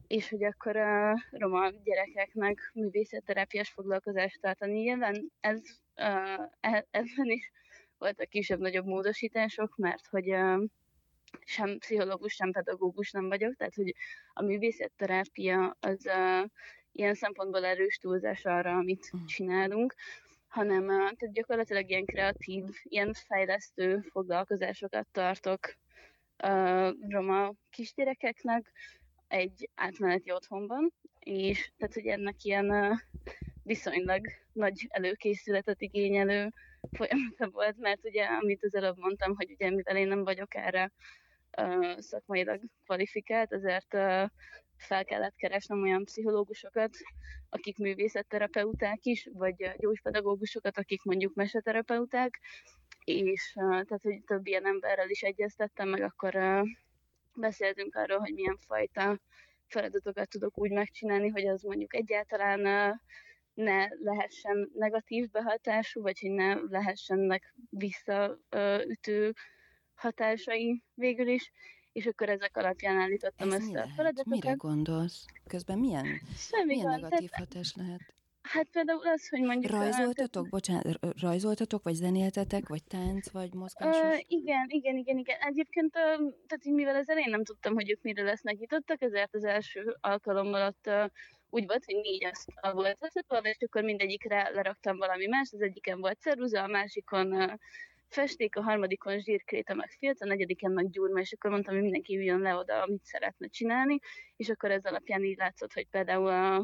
[0.06, 4.72] és hogy akkor a roma gyerekeknek művészetterápiás foglalkozást tartani.
[4.72, 5.60] Nyilván ez,
[5.96, 7.50] uh, ebben is
[7.98, 10.28] voltak kisebb-nagyobb módosítások, mert hogy
[11.44, 13.94] sem pszichológus, sem pedagógus nem vagyok, tehát hogy
[14.32, 16.48] a művészetterápia az uh,
[16.92, 19.24] ilyen szempontból erős túlzás arra, amit mm.
[19.24, 19.94] csinálunk,
[20.48, 25.74] hanem uh, tehát gyakorlatilag ilyen kreatív, ilyen fejlesztő foglalkozásokat tartok
[26.42, 28.72] uh, roma kisgyerekeknek
[29.28, 32.96] egy átmeneti otthonban, és tehát, hogy ennek ilyen uh,
[33.62, 36.52] viszonylag nagy előkészületet igényelő
[36.92, 40.92] folyamata volt, mert ugye, amit az előbb mondtam, hogy ugye mivel én nem vagyok erre
[41.98, 43.90] szakmailag kvalifikált, ezért
[44.76, 46.96] fel kellett keresnem olyan pszichológusokat,
[47.48, 52.40] akik művészetterapeuták is, vagy gyógypedagógusokat, akik mondjuk meseterapeuták,
[53.04, 56.62] és tehát, hogy több ilyen emberrel is egyeztettem, meg akkor
[57.34, 59.20] beszéltünk arról, hogy milyen fajta
[59.66, 62.60] feladatokat tudok úgy megcsinálni, hogy az mondjuk egyáltalán
[63.54, 69.32] ne lehessen negatív behatású, vagy hogy ne lehessenek visszaütő
[69.96, 71.52] hatásai végül is,
[71.92, 74.42] és akkor ezek alapján állítottam Ez össze a feladatokat.
[74.42, 75.24] Mire gondolsz?
[75.46, 76.06] Közben milyen,
[76.36, 78.14] Semmi milyen van, negatív tehát, hatás lehet?
[78.42, 79.72] Hát például az, hogy mondjuk...
[79.72, 84.02] Rajzoltatok, a, bocsánat, rajzoltatok, vagy zenéltetek, vagy tánc, vagy mozgásos?
[84.02, 85.36] Uh, igen, igen, igen, igen.
[85.40, 89.34] Egyébként, uh, tehát így mivel az elején nem tudtam, hogy ők mire lesznek nyitottak, ezért
[89.34, 91.10] az első alkalommal ott uh,
[91.50, 96.00] úgy volt, hogy négy asztal volt összetolva, és akkor mindegyikre leraktam valami más, az egyiken
[96.00, 97.52] volt ceruza, a másikon uh,
[98.08, 102.16] festék, a harmadikon zsírkréta meg filc, a negyediken meg gyurma, és akkor mondtam, hogy mindenki
[102.16, 103.98] üljön le oda, amit szeretne csinálni,
[104.36, 106.56] és akkor ez alapján így látszott, hogy például a,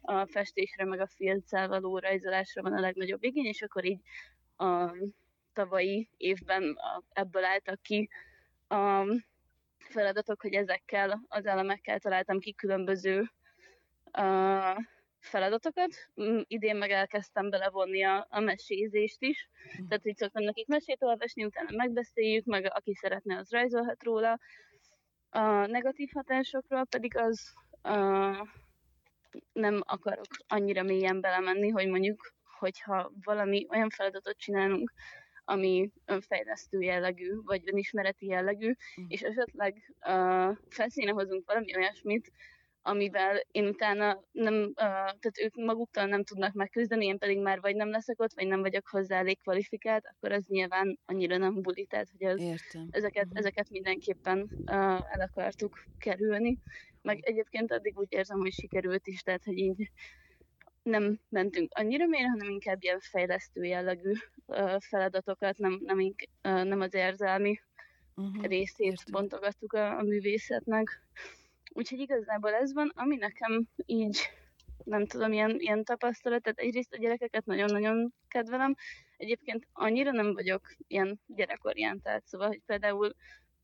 [0.00, 4.00] a festésre meg a filccel való rajzolásra van a legnagyobb igény, és akkor így
[4.56, 4.96] a
[5.52, 8.08] tavalyi évben a, ebből álltak ki
[8.68, 9.04] a
[9.78, 13.30] feladatok, hogy ezekkel az elemekkel találtam ki különböző
[14.18, 14.76] uh,
[15.26, 15.94] feladatokat.
[16.22, 19.48] Mm, idén meg elkezdtem belevonni a, a mesézést is,
[19.82, 19.86] mm.
[19.86, 24.38] tehát így szoktam nekik mesét olvasni, utána megbeszéljük, meg aki szeretne, az rajzolhat róla.
[25.30, 28.48] A negatív hatásokról pedig az uh,
[29.52, 34.92] nem akarok annyira mélyen belemenni, hogy mondjuk, hogyha valami olyan feladatot csinálunk,
[35.44, 38.68] ami önfejlesztő jellegű, vagy önismereti jellegű,
[39.00, 39.04] mm.
[39.08, 42.32] és esetleg uh, felszíne hozunk valami olyasmit,
[42.86, 47.76] amivel én utána nem, uh, tehát ők maguktól nem tudnak megküzdeni, én pedig már vagy
[47.76, 51.86] nem leszek ott, vagy nem vagyok hozzá elég kvalifikált, akkor az nyilván annyira nem buli,
[51.86, 52.88] tehát hogy az, Értem.
[52.90, 53.38] Ezeket, uh-huh.
[53.38, 54.74] ezeket mindenképpen uh,
[55.14, 56.58] el akartuk kerülni.
[57.02, 59.90] Meg egyébként addig úgy érzem, hogy sikerült is, tehát hogy így
[60.82, 64.12] nem mentünk annyira mélyre, hanem inkább ilyen fejlesztő jellegű
[64.46, 67.60] uh, feladatokat, nem, nem, uh, nem az érzelmi
[68.16, 68.44] uh-huh.
[68.44, 69.12] részét Értem.
[69.12, 71.00] bontogattuk a, a művészetnek.
[71.76, 74.18] Úgyhogy igazából ez van, ami nekem így
[74.84, 78.74] nem tudom, ilyen, ilyen tapasztalat, tehát egyrészt a gyerekeket nagyon-nagyon kedvelem,
[79.16, 83.14] egyébként annyira nem vagyok ilyen gyerekorientált, szóval, hogy például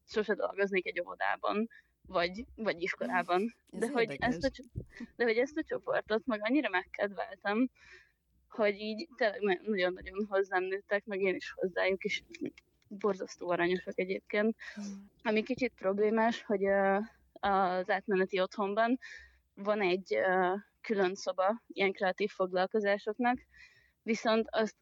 [0.08, 1.68] sose dolgoznék egy óvodában,
[2.06, 3.54] vagy, vagy iskolában.
[3.70, 4.50] De hogy, ezt a,
[5.16, 7.68] de hogy ezt a csoportot meg annyira megkedveltem,
[8.48, 12.22] hogy így tényleg nagyon-nagyon hozzám nőttek, meg én is hozzájuk, és
[12.88, 14.56] borzasztó aranyosak egyébként.
[15.22, 17.04] Ami kicsit problémás, hogy uh,
[17.42, 18.98] az átmeneti otthonban
[19.54, 20.18] van egy
[20.80, 23.38] külön szoba ilyen kreatív foglalkozásoknak,
[24.02, 24.76] viszont azt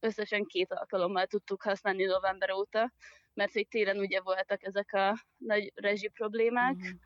[0.00, 2.92] összesen két alkalommal tudtuk használni november óta,
[3.34, 6.96] mert hogy télen ugye voltak ezek a nagy rezsi problémák, mm.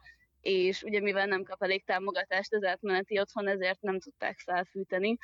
[0.41, 5.17] és ugye mivel nem kap elég támogatást az átmeneti otthon, ezért nem tudták felfűteni.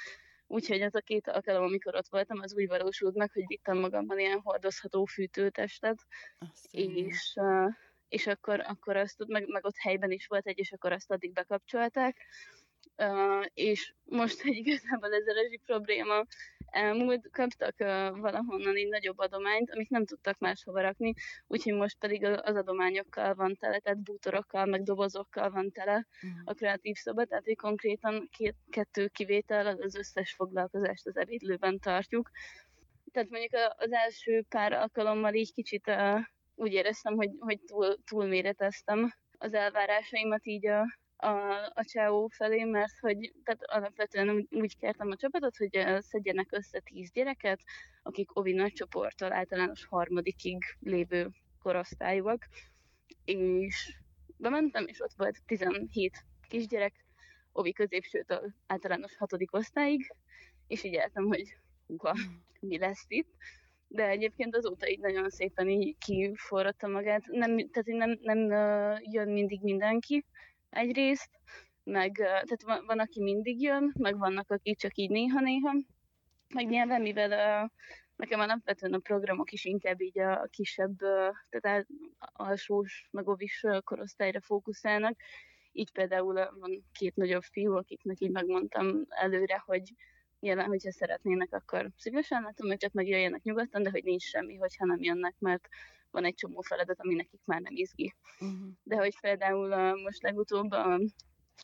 [0.47, 4.19] Úgyhogy ez a két alkalom, amikor ott voltam, az úgy valósult meg, hogy vittem magammal
[4.19, 6.07] ilyen hordozható fűtőtestet,
[6.71, 7.73] és, uh,
[8.09, 11.33] és akkor, akkor azt, meg, meg ott helyben is volt egy, és akkor azt addig
[11.33, 12.17] bekapcsolták,
[12.97, 16.25] uh, és most, hogy igazából ez a rezsi probléma
[16.67, 21.15] elmúlt, kaptak uh, valahonnan egy nagyobb adományt, amit nem tudtak máshova rakni,
[21.47, 26.55] úgyhogy most pedig az adományokkal van tele, tehát bútorokkal, meg dobozokkal van tele uh a
[26.55, 32.31] kreatív szoba, tehát hogy konkrétan két, kettő kivétel az összes foglalkozást az ebédlőben tartjuk.
[33.13, 36.21] Tehát mondjuk az első pár alkalommal így kicsit uh,
[36.59, 40.81] úgy éreztem, hogy, hogy túl, túlméreteztem az elvárásaimat így a,
[41.17, 41.29] a,
[41.75, 47.11] a Csáó felé, mert hogy tehát alapvetően úgy, kértem a csapatot, hogy szedjenek össze tíz
[47.11, 47.61] gyereket,
[48.03, 51.31] akik ovi nagy csoporttal általános harmadikig lévő
[51.63, 52.49] korosztályúak,
[53.25, 53.97] és
[54.37, 57.05] bementem, és ott volt 17 kisgyerek,
[57.53, 60.15] ovi középsőtől általános hatodik osztályig,
[60.67, 62.15] és így éltem, hogy húha,
[62.61, 63.37] mi lesz itt.
[63.89, 67.27] De egyébként azóta így nagyon szépen így kiforradta magát.
[67.27, 68.39] Nem, tehát nem, nem
[69.13, 70.25] jön mindig mindenki,
[70.71, 71.31] egyrészt,
[71.85, 75.73] meg tehát van, van, aki mindig jön, meg vannak, akik csak így néha-néha,
[76.55, 77.71] meg nyilván, mivel uh,
[78.17, 81.87] nekem alapvetően a programok is inkább így a kisebb, uh, tehát
[82.19, 85.17] alsós, meg ovis korosztályra fókuszálnak,
[85.73, 89.93] így például van két nagyobb fiú, akiknek így megmondtam előre, hogy
[90.41, 94.87] nyilván, hogyha szeretnének, akkor szívesen látom őket, meg jöjjenek nyugodtan, de hogy nincs semmi, hogyha
[94.87, 95.69] nem jönnek, mert
[96.11, 98.15] van egy csomó feladat, ami nekik már nem izgi.
[98.41, 98.69] Uh-huh.
[98.83, 101.01] De hogy például a, most legutóbb a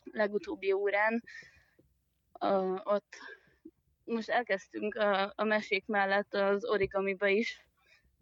[0.03, 1.23] legutóbbi órán
[2.31, 3.15] a, ott
[4.03, 7.65] most elkezdtünk a, a mesék mellett az origamiba is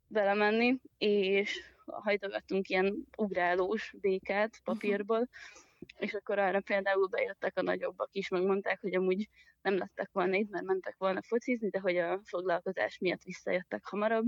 [0.07, 5.72] belemenni, és hajtogattunk ilyen ugrálós békát papírból, uh-huh.
[5.97, 9.29] És akkor arra például bejöttek a nagyobbak is, megmondták, hogy amúgy
[9.61, 14.25] nem lettek volna itt, mert mentek volna focizni, de hogy a foglalkozás miatt visszajöttek hamarabb,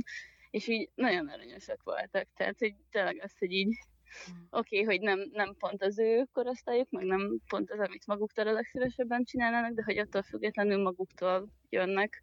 [0.49, 3.77] és így nagyon aranyosak voltak, tehát hogy tényleg az, hogy így
[4.25, 4.47] hmm.
[4.49, 8.47] oké, okay, hogy nem, nem pont az ő korosztályuk, meg nem pont az, amit maguktól
[8.47, 12.21] a legszívesebben csinálnának, de hogy attól függetlenül maguktól jönnek,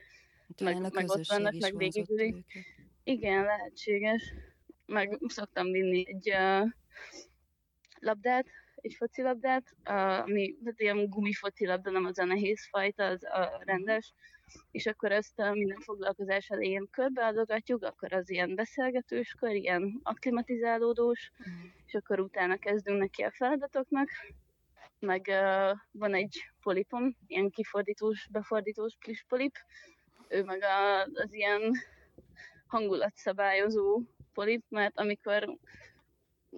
[0.55, 2.07] Talán meg, meg ott vannak, meg végig.
[3.05, 4.33] Igen, lehetséges.
[4.87, 6.69] Meg szoktam vinni egy uh,
[7.99, 8.47] labdát,
[8.83, 9.75] egy focilabdát,
[10.23, 14.13] ami tehát ilyen gumifocilabda, nem az a nehéz fajta, az a rendes,
[14.71, 21.31] és akkor ezt a minden foglalkozás elején körbeadogatjuk, akkor az ilyen beszélgetős kör, ilyen akklimatizálódós,
[21.49, 21.67] mm.
[21.87, 24.09] és akkor utána kezdünk neki a feladatoknak,
[24.99, 28.97] meg uh, van egy polipom, ilyen kifordítós, befordítós
[29.29, 29.55] polip,
[30.29, 31.73] ő meg a, az ilyen
[32.67, 35.57] hangulatszabályozó polip, mert amikor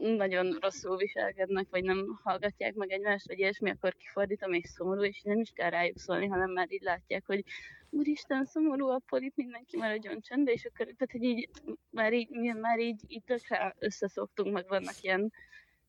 [0.01, 5.23] nagyon rosszul viselkednek, vagy nem hallgatják meg egymást, vagy ilyesmi, akkor kifordítom, és szomorú, és
[5.23, 7.45] nem is kell rájuk szólni, hanem már így látják, hogy
[7.91, 11.49] úristen, szomorú a polit, mindenki maradjon csendbe, és akkor, tehát, hogy így,
[11.91, 12.29] már így,
[12.61, 15.33] már így, így tökre összeszoktunk, meg vannak ilyen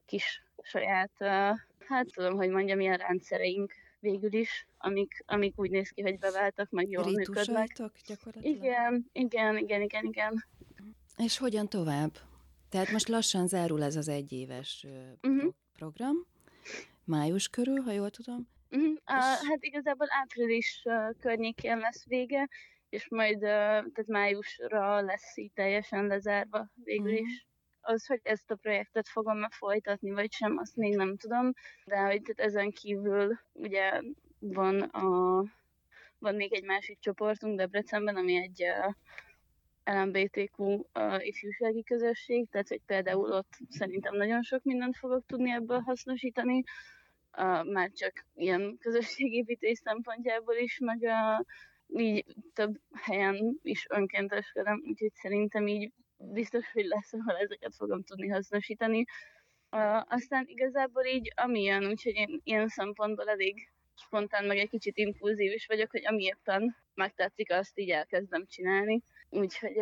[0.06, 1.12] kis saját,
[1.80, 6.70] hát tudom, hogy mondjam, ilyen rendszereink végül is, amik, amik úgy néz ki, hogy beváltak,
[6.70, 7.68] meg jól működnek.
[8.08, 8.58] gyakorlatilag?
[8.58, 10.46] Igen, igen, igen, igen, igen.
[11.18, 12.12] És hogyan tovább?
[12.70, 14.86] Tehát most lassan zárul ez az egyéves
[15.22, 15.54] uh-huh.
[15.78, 16.16] program,
[17.04, 18.48] május körül, ha jól tudom.
[18.72, 18.92] Uh-huh.
[18.92, 18.98] És...
[19.08, 22.50] Uh, hát igazából április uh, környékén lesz vége,
[22.90, 27.28] és majd uh, tehát májusra lesz így teljesen lezárva végül uh-huh.
[27.28, 27.48] is.
[27.82, 31.52] Az, hogy ezt a projektet fogom folytatni, vagy sem, azt még nem tudom,
[31.86, 34.02] de hogy tehát ezen kívül ugye
[34.40, 35.44] van a
[36.20, 38.94] van még egy másik csoportunk Debrecenben, ami egy uh,
[39.86, 40.80] LMBTQ
[41.18, 46.64] ifjúsági közösség, tehát hogy például ott szerintem nagyon sok mindent fogok tudni ebből hasznosítani,
[47.64, 51.46] már csak ilyen közösségépítés szempontjából is, meg uh,
[51.88, 58.28] így több helyen is önkénteskedem, úgyhogy szerintem így biztos, hogy lesz, ahol ezeket fogom tudni
[58.28, 59.06] hasznosítani.
[60.08, 65.66] Aztán igazából így amilyen, úgyhogy én ilyen szempontból elég spontán, meg egy kicsit impulzív is
[65.66, 69.02] vagyok, hogy ami éppen megtetszik, azt így elkezdem csinálni.
[69.30, 69.76] Úgyhogy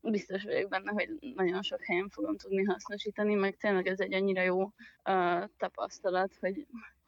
[0.00, 4.42] biztos vagyok benne, hogy nagyon sok helyen fogom tudni hasznosítani, meg tényleg ez egy annyira
[4.42, 6.66] jó uh, tapasztalat, hogy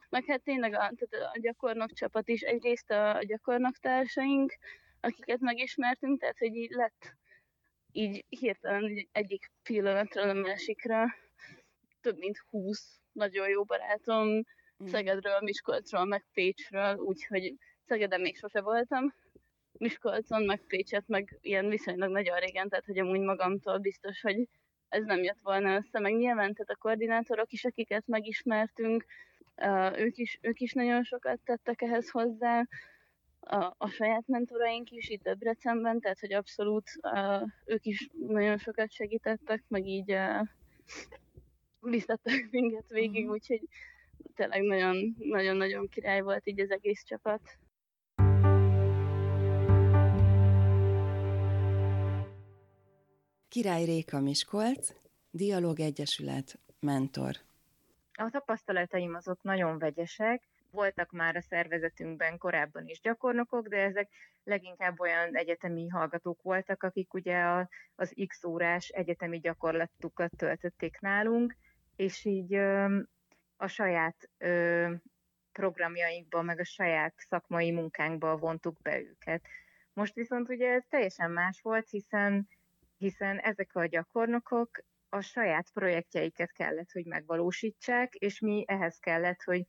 [0.09, 4.53] meg hát tényleg a, tehát a gyakornok csapat is, egyrészt a, a gyakornok társaink,
[5.01, 7.15] akiket megismertünk, tehát hogy így lett
[7.93, 11.07] így hirtelen egyik pillanatról a másikra
[12.01, 14.87] több mint 20 nagyon jó barátom mm.
[14.87, 17.55] Szegedről, Miskolcról, meg Pécsről, úgyhogy
[17.87, 19.15] Szegeden még sose voltam.
[19.79, 24.49] Miskolcon, meg Pécset, meg ilyen viszonylag nagyon régen, tehát hogy amúgy magamtól biztos, hogy
[24.89, 29.05] ez nem jött volna össze, meg nyilván tehát a koordinátorok is, akiket megismertünk,
[29.97, 32.67] ők is, ők is nagyon sokat tettek ehhez hozzá,
[33.41, 38.93] a, a saját mentoraink is itt Debrecenben, tehát hogy abszolút uh, ők is nagyon sokat
[38.93, 40.47] segítettek, meg így uh,
[41.81, 43.33] biztattak minket végig, uh-huh.
[43.35, 43.69] úgyhogy
[44.35, 44.63] tényleg
[45.19, 47.41] nagyon-nagyon király volt így az egész csapat.
[53.51, 54.93] Király Réka Miskolc,
[55.31, 57.35] Dialóg Egyesület, mentor.
[58.13, 64.09] A tapasztalataim azok nagyon vegyesek, voltak már a szervezetünkben korábban is gyakornokok, de ezek
[64.45, 71.57] leginkább olyan egyetemi hallgatók voltak, akik ugye a, az X órás egyetemi gyakorlatukat töltötték nálunk,
[71.97, 72.99] és így ö,
[73.57, 74.91] a saját ö,
[75.53, 79.43] programjainkba, meg a saját szakmai munkánkba vontuk be őket.
[79.93, 82.49] Most viszont ugye ez teljesen más volt, hiszen,
[83.01, 84.71] hiszen ezek a gyakornokok
[85.09, 89.67] a saját projektjeiket kellett, hogy megvalósítsák, és mi ehhez kellett, hogy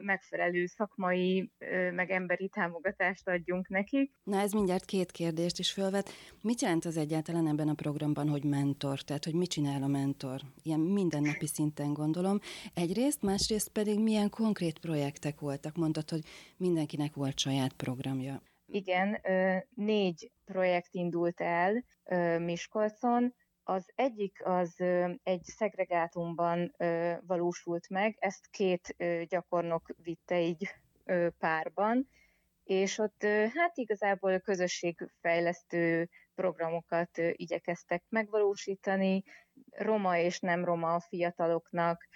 [0.00, 1.52] megfelelő szakmai,
[1.92, 4.12] meg emberi támogatást adjunk nekik.
[4.22, 6.10] Na ez mindjárt két kérdést is fölvet.
[6.42, 9.00] Mit jelent az egyáltalán ebben a programban, hogy mentor?
[9.00, 10.40] Tehát, hogy mit csinál a mentor?
[10.62, 12.38] Ilyen mindennapi szinten gondolom.
[12.74, 15.76] Egyrészt, másrészt pedig milyen konkrét projektek voltak?
[15.76, 16.24] Mondtad, hogy
[16.56, 18.42] mindenkinek volt saját programja.
[18.66, 19.20] Igen,
[19.74, 21.84] négy projekt indult el
[22.38, 24.80] Miskolcon, az egyik az
[25.22, 26.74] egy szegregátumban
[27.26, 28.96] valósult meg, ezt két
[29.28, 30.74] gyakornok vitte így
[31.38, 32.08] párban,
[32.64, 33.22] és ott
[33.54, 39.24] hát igazából közösségfejlesztő programokat igyekeztek megvalósítani,
[39.70, 42.08] roma és nem roma fiataloknak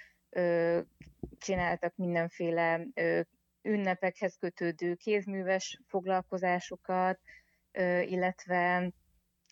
[1.39, 2.87] csináltak mindenféle
[3.63, 7.21] ünnepekhez kötődő kézműves foglalkozásokat,
[8.03, 8.93] illetve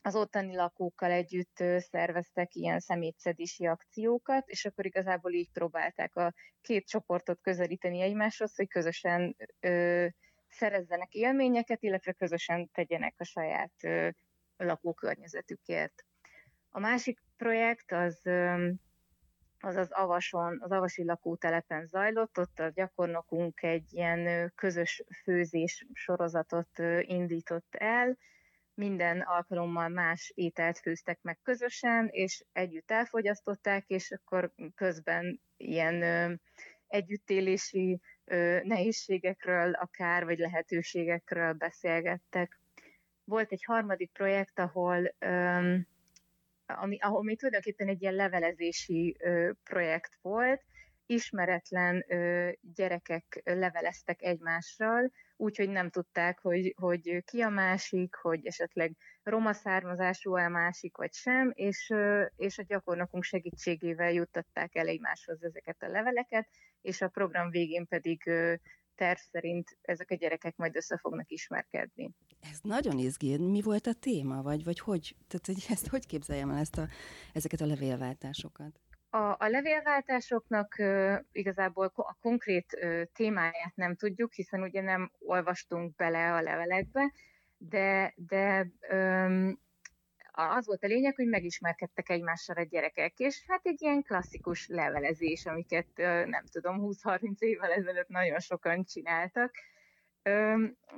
[0.02, 6.86] az ottani lakókkal együtt szerveztek ilyen szemétszedési akciókat, és akkor igazából így próbálták a két
[6.86, 10.06] csoportot közelíteni egymáshoz, hogy közösen ö,
[10.48, 14.08] szerezzenek élményeket, illetve közösen tegyenek a saját ö,
[14.56, 16.04] lakókörnyezetükért.
[16.68, 18.70] A másik projekt az ö,
[19.60, 26.78] az az Avason, az Avasi lakótelepen zajlott, ott a gyakornokunk egy ilyen közös főzés sorozatot
[27.00, 28.16] indított el,
[28.78, 36.40] minden alkalommal más ételt főztek meg közösen, és együtt elfogyasztották, és akkor közben ilyen
[36.86, 42.60] együttélési ö, nehézségekről akár, vagy lehetőségekről beszélgettek.
[43.24, 45.76] Volt egy harmadik projekt, ahol ö,
[46.68, 50.62] ami, ami tulajdonképpen egy ilyen levelezési ö, projekt volt,
[51.06, 58.96] ismeretlen ö, gyerekek leveleztek egymással, úgyhogy nem tudták, hogy, hogy ki a másik, hogy esetleg
[59.22, 61.94] roma származású a másik, vagy sem, és,
[62.36, 66.48] és a gyakornokunk segítségével juttatták el egymáshoz ezeket a leveleket,
[66.80, 68.30] és a program végén pedig
[68.98, 72.10] terv szerint ezek a gyerekek majd össze fognak ismerkedni.
[72.50, 73.36] Ez nagyon izgi.
[73.36, 75.16] Mi volt a téma, vagy, vagy hogy?
[75.28, 76.86] Tehát, hogy ezt hogy képzeljem el ezt a,
[77.32, 78.80] ezeket a levélváltásokat?
[79.10, 85.94] A, a levélváltásoknak uh, igazából a konkrét uh, témáját nem tudjuk, hiszen ugye nem olvastunk
[85.96, 87.12] bele a levelekbe,
[87.56, 89.60] de, de um,
[90.38, 95.46] az volt a lényeg, hogy megismerkedtek egymással a gyerekek, és hát egy ilyen klasszikus levelezés,
[95.46, 95.88] amiket
[96.26, 99.54] nem tudom, 20-30 évvel ezelőtt nagyon sokan csináltak,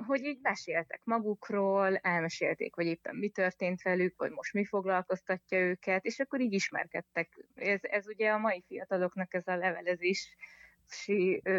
[0.07, 6.05] hogy így meséltek magukról, elmesélték, hogy éppen mi történt velük, vagy most mi foglalkoztatja őket,
[6.05, 7.45] és akkor így ismerkedtek.
[7.55, 10.35] Ez, ez ugye a mai fiataloknak ez a levelezés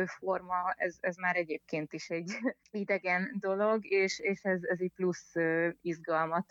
[0.05, 2.31] forma, ez, ez már egyébként is egy
[2.71, 5.33] idegen dolog, és, és ez, ez egy plusz
[5.81, 6.47] izgalmat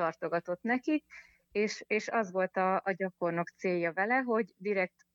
[0.00, 1.04] tartogatott nekik,
[1.52, 5.06] és, és az volt a, a gyakornok célja vele, hogy direkt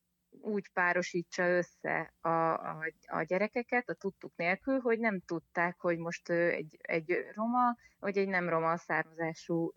[0.42, 6.30] úgy párosítsa össze a, a, a gyerekeket a tudtuk nélkül, hogy nem tudták, hogy most
[6.30, 9.72] egy, egy roma vagy egy nem roma származású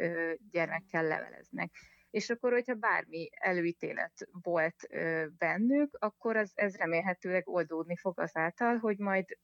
[0.50, 1.70] gyermekkel leveleznek.
[2.10, 4.88] És akkor, hogyha bármi előítélet volt
[5.38, 9.38] bennük, akkor az, ez remélhetőleg oldódni fog azáltal, hogy majd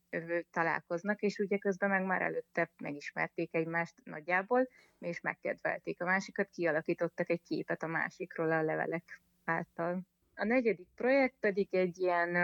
[0.51, 7.31] találkoznak, és ugye közben meg már előtte megismerték egymást nagyjából, és megkedvelték a másikat, kialakítottak
[7.31, 10.01] egy képet a másikról a levelek által.
[10.35, 12.35] A negyedik projekt pedig egy ilyen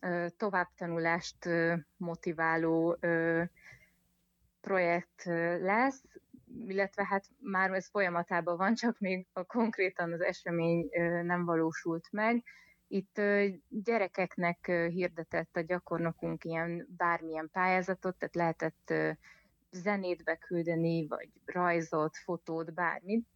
[0.00, 3.42] ö, továbbtanulást ö, motiváló ö,
[4.60, 5.24] projekt
[5.60, 6.02] lesz.
[6.66, 10.88] Illetve hát már ez folyamatában van, csak még a konkrétan az esemény
[11.22, 12.44] nem valósult meg.
[12.88, 13.20] Itt
[13.68, 18.92] gyerekeknek hirdetett a gyakornokunk ilyen bármilyen pályázatot, tehát lehetett
[19.70, 23.26] zenét beküldeni, vagy rajzot, fotót, bármit,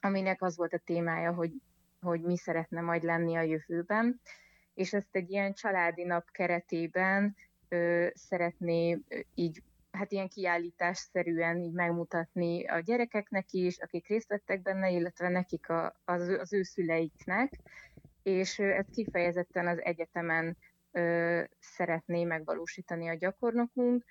[0.00, 1.52] aminek az volt a témája, hogy,
[2.00, 4.20] hogy mi szeretne majd lenni a jövőben,
[4.74, 7.36] és ezt egy ilyen családi nap keretében
[7.68, 8.98] ö, szeretné
[9.34, 9.62] így
[9.96, 16.00] hát ilyen kiállításszerűen így megmutatni a gyerekeknek is, akik részt vettek benne, illetve nekik a,
[16.04, 17.52] az, az ő szüleiknek,
[18.22, 20.56] és ezt kifejezetten az egyetemen
[20.92, 24.04] ö, szeretné megvalósítani a gyakornokunk,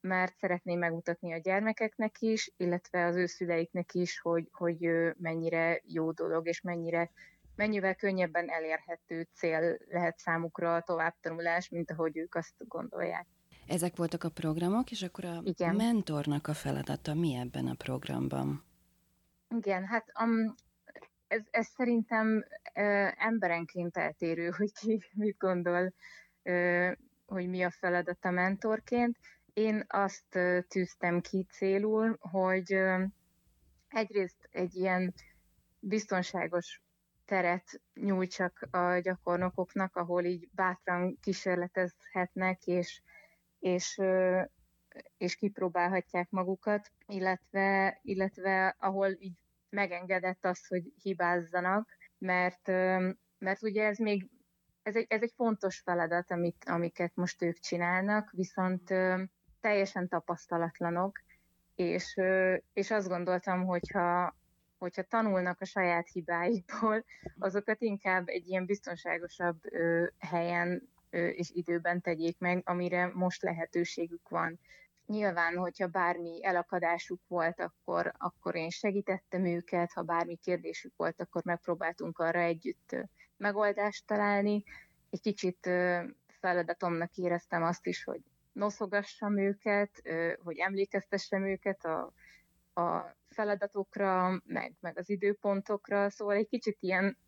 [0.00, 6.12] mert szeretné megmutatni a gyermekeknek is, illetve az ő szüleiknek is, hogy, hogy mennyire jó
[6.12, 7.10] dolog, és mennyire
[7.56, 13.26] mennyivel könnyebben elérhető cél lehet számukra a továbbtanulás, mint ahogy ők azt gondolják.
[13.66, 15.74] Ezek voltak a programok, és akkor a Igen.
[15.74, 18.64] mentornak a feladata mi ebben a programban?
[19.56, 20.54] Igen, hát um,
[21.28, 22.44] ez, ez szerintem
[22.74, 25.92] uh, emberenként eltérő, hogy ki mit gondol,
[26.42, 26.92] uh,
[27.26, 29.18] hogy mi a feladata mentorként.
[29.52, 33.02] Én azt uh, tűztem ki célul, hogy uh,
[33.88, 35.14] egyrészt egy ilyen
[35.78, 36.82] biztonságos
[37.24, 43.00] teret nyújtsak a gyakornokoknak, ahol így bátran kísérletezhetnek, és
[43.66, 44.00] és,
[45.16, 49.36] és kipróbálhatják magukat, illetve, illetve ahol így
[49.68, 51.88] megengedett az, hogy hibázzanak,
[52.18, 52.66] mert,
[53.38, 54.30] mert ugye ez még
[54.82, 58.94] ez egy, ez egy fontos feladat, amit, amiket most ők csinálnak, viszont
[59.60, 61.18] teljesen tapasztalatlanok,
[61.74, 62.20] és,
[62.72, 64.36] és azt gondoltam, hogyha,
[64.78, 67.04] hogyha tanulnak a saját hibáikból,
[67.38, 69.60] azokat inkább egy ilyen biztonságosabb
[70.18, 74.58] helyen és időben tegyék meg, amire most lehetőségük van.
[75.06, 81.44] Nyilván, hogyha bármi elakadásuk volt, akkor, akkor én segítettem őket, ha bármi kérdésük volt, akkor
[81.44, 82.96] megpróbáltunk arra együtt
[83.36, 84.62] megoldást találni.
[85.10, 85.70] Egy kicsit
[86.40, 88.20] feladatomnak éreztem azt is, hogy
[88.52, 90.02] noszogassam őket,
[90.42, 92.12] hogy emlékeztessem őket a,
[92.80, 97.18] a feladatokra, meg, meg az időpontokra, szóval egy kicsit ilyen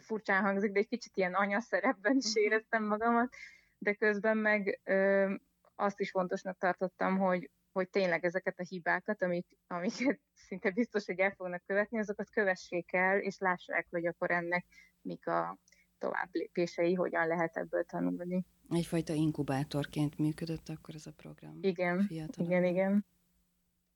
[0.00, 2.44] furcsán hangzik, de egy kicsit ilyen anyaszerepben is mhm.
[2.44, 3.34] éreztem magamat,
[3.78, 5.34] de közben meg ö,
[5.74, 11.18] azt is fontosnak tartottam, hogy, hogy tényleg ezeket a hibákat, amik, amiket szinte biztos, hogy
[11.18, 14.66] el fognak követni, azokat kövessék el, és lássák, hogy akkor ennek
[15.00, 15.58] mik a
[15.98, 18.44] tovább lépései, hogyan lehet ebből tanulni.
[18.70, 21.58] Egyfajta inkubátorként működött akkor ez a program.
[21.60, 22.50] Igen, Fiatalok.
[22.50, 23.06] igen, igen.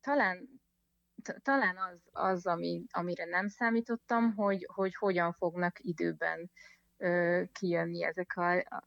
[0.00, 0.61] Talán
[1.42, 6.50] talán az, az ami, amire nem számítottam, hogy, hogy hogyan fognak időben
[6.96, 8.82] ö, kijönni ezek a, a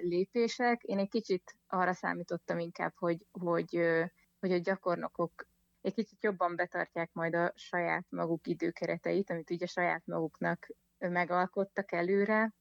[0.00, 0.82] lépések.
[0.82, 4.04] Én egy kicsit arra számítottam inkább, hogy, hogy, ö,
[4.40, 5.46] hogy a gyakornokok
[5.80, 10.66] egy kicsit jobban betartják majd a saját maguk időkereteit, amit ugye saját maguknak
[10.98, 12.52] megalkottak előre.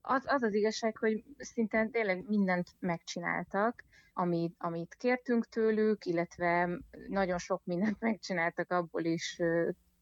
[0.00, 3.84] Az az, az igazság, hogy szinte tényleg mindent megcsináltak,
[4.18, 6.68] amit, amit kértünk tőlük, illetve
[7.08, 9.40] nagyon sok mindent megcsináltak abból is,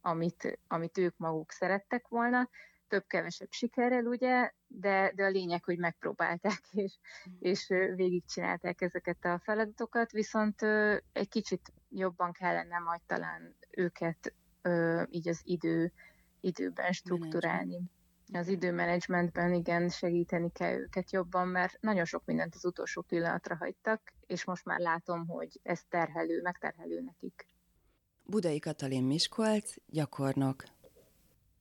[0.01, 2.49] amit, amit ők maguk szerettek volna,
[2.89, 6.99] több-kevesebb sikerrel, ugye, de, de a lényeg, hogy megpróbálták, és,
[7.39, 10.63] és végigcsinálták ezeket a feladatokat, viszont
[11.13, 14.35] egy kicsit jobban kellene majd talán őket
[15.09, 15.93] így az idő,
[16.41, 17.91] időben strukturálni
[18.33, 24.13] az időmenedzsmentben igen segíteni kell őket jobban, mert nagyon sok mindent az utolsó pillanatra hagytak,
[24.27, 27.47] és most már látom, hogy ez terhelő, megterhelő nekik.
[28.25, 30.65] Budai Katalin Miskolc, gyakornok.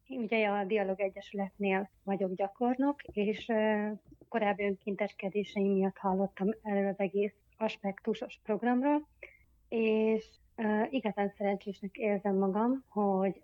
[0.08, 3.52] Én ugye a Dialog Egyesületnél vagyok gyakornok, és
[4.30, 9.08] korábbi önkénteskedéseim miatt hallottam erről az egész aspektusos programról,
[9.68, 10.26] és
[10.90, 13.42] igazán szerencsésnek érzem magam, hogy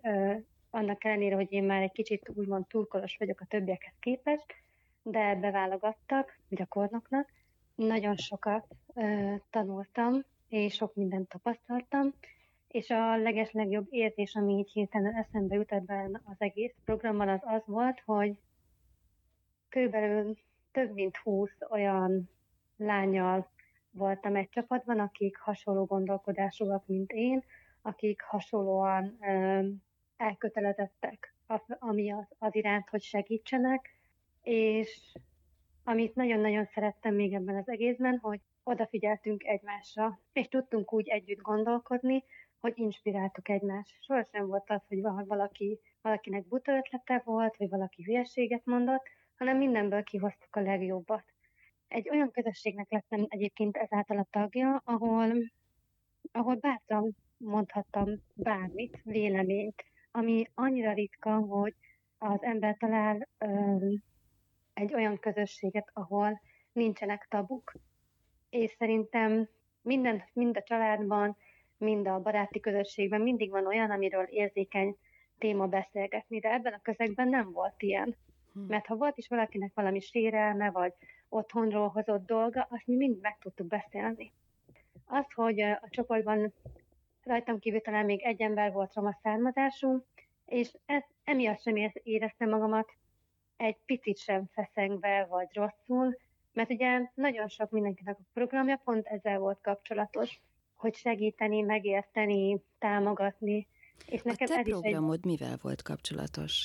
[0.74, 4.46] annak ellenére, hogy én már egy kicsit úgymond túlkolos vagyok a többiekhez képest,
[5.02, 7.28] de beválogattak gyakornoknak.
[7.74, 12.14] Nagyon sokat ö, tanultam, és sok mindent tapasztaltam,
[12.68, 17.62] és a legeslegjobb érzés, ami így hirtelen eszembe jut ebben az egész programmal, az az
[17.66, 18.36] volt, hogy
[19.68, 20.36] körülbelül
[20.72, 22.30] több mint húsz olyan
[22.76, 23.50] lányal
[23.90, 27.44] voltam egy csapatban, akik hasonló gondolkodásúak, mint én,
[27.82, 29.66] akik hasonlóan ö,
[30.22, 31.34] elkötelezettek
[31.78, 33.90] ami az, az iránt, hogy segítsenek,
[34.42, 35.16] és
[35.84, 42.24] amit nagyon-nagyon szerettem még ebben az egészben, hogy odafigyeltünk egymásra, és tudtunk úgy együtt gondolkodni,
[42.60, 43.96] hogy inspiráltuk egymást.
[44.00, 49.02] Sohasem volt az, hogy valaki, valakinek buta ötlete volt, vagy valaki hülyeséget mondott,
[49.36, 51.24] hanem mindenből kihoztuk a legjobbat.
[51.88, 55.32] Egy olyan közösségnek lettem egyébként ezáltal a tagja, ahol,
[56.32, 61.74] ahol bátran mondhattam bármit, véleményt, ami annyira ritka, hogy
[62.18, 64.02] az ember talál um,
[64.74, 66.40] egy olyan közösséget, ahol
[66.72, 67.72] nincsenek tabuk.
[68.50, 69.48] És szerintem
[69.82, 71.36] minden, mind a családban,
[71.76, 74.96] mind a baráti közösségben mindig van olyan, amiről érzékeny
[75.38, 78.16] téma beszélgetni, de ebben a közegben nem volt ilyen.
[78.52, 78.66] Hmm.
[78.66, 80.92] Mert ha volt is valakinek valami sérelme, vagy
[81.28, 84.32] otthonról hozott dolga, azt mi mind meg tudtuk beszélni.
[85.06, 86.52] Az, hogy a csoportban
[87.22, 90.04] rajtam kívül talán még egy ember volt roma származású,
[90.46, 92.88] és ez, emiatt sem éreztem magamat
[93.56, 96.18] egy picit sem feszengve vagy rosszul,
[96.52, 100.40] mert ugye nagyon sok mindenkinek a programja pont ezzel volt kapcsolatos,
[100.76, 103.66] hogy segíteni, megérteni, támogatni.
[104.06, 105.24] És nekem a te ez programod egy...
[105.24, 106.64] mivel volt kapcsolatos?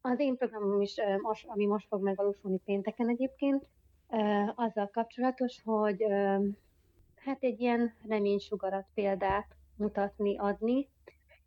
[0.00, 0.94] Az én programom is,
[1.46, 3.66] ami most fog megvalósulni pénteken egyébként,
[4.54, 6.04] azzal kapcsolatos, hogy
[7.16, 10.88] hát egy ilyen reménysugarat példát mutatni, adni,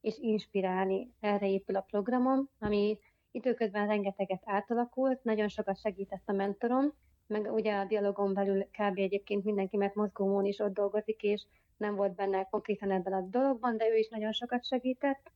[0.02, 1.12] és inspirálni.
[1.20, 3.00] Erre épül a programom, ami
[3.32, 6.94] időközben rengeteget átalakult, nagyon sokat segített a mentorom,
[7.28, 8.98] meg ugye a dialogon belül kb.
[8.98, 11.46] egyébként mindenki, mert mozgómón is ott dolgozik, és
[11.78, 15.32] nem volt benne konkrétan ebben a dologban, de ő is nagyon sokat segített.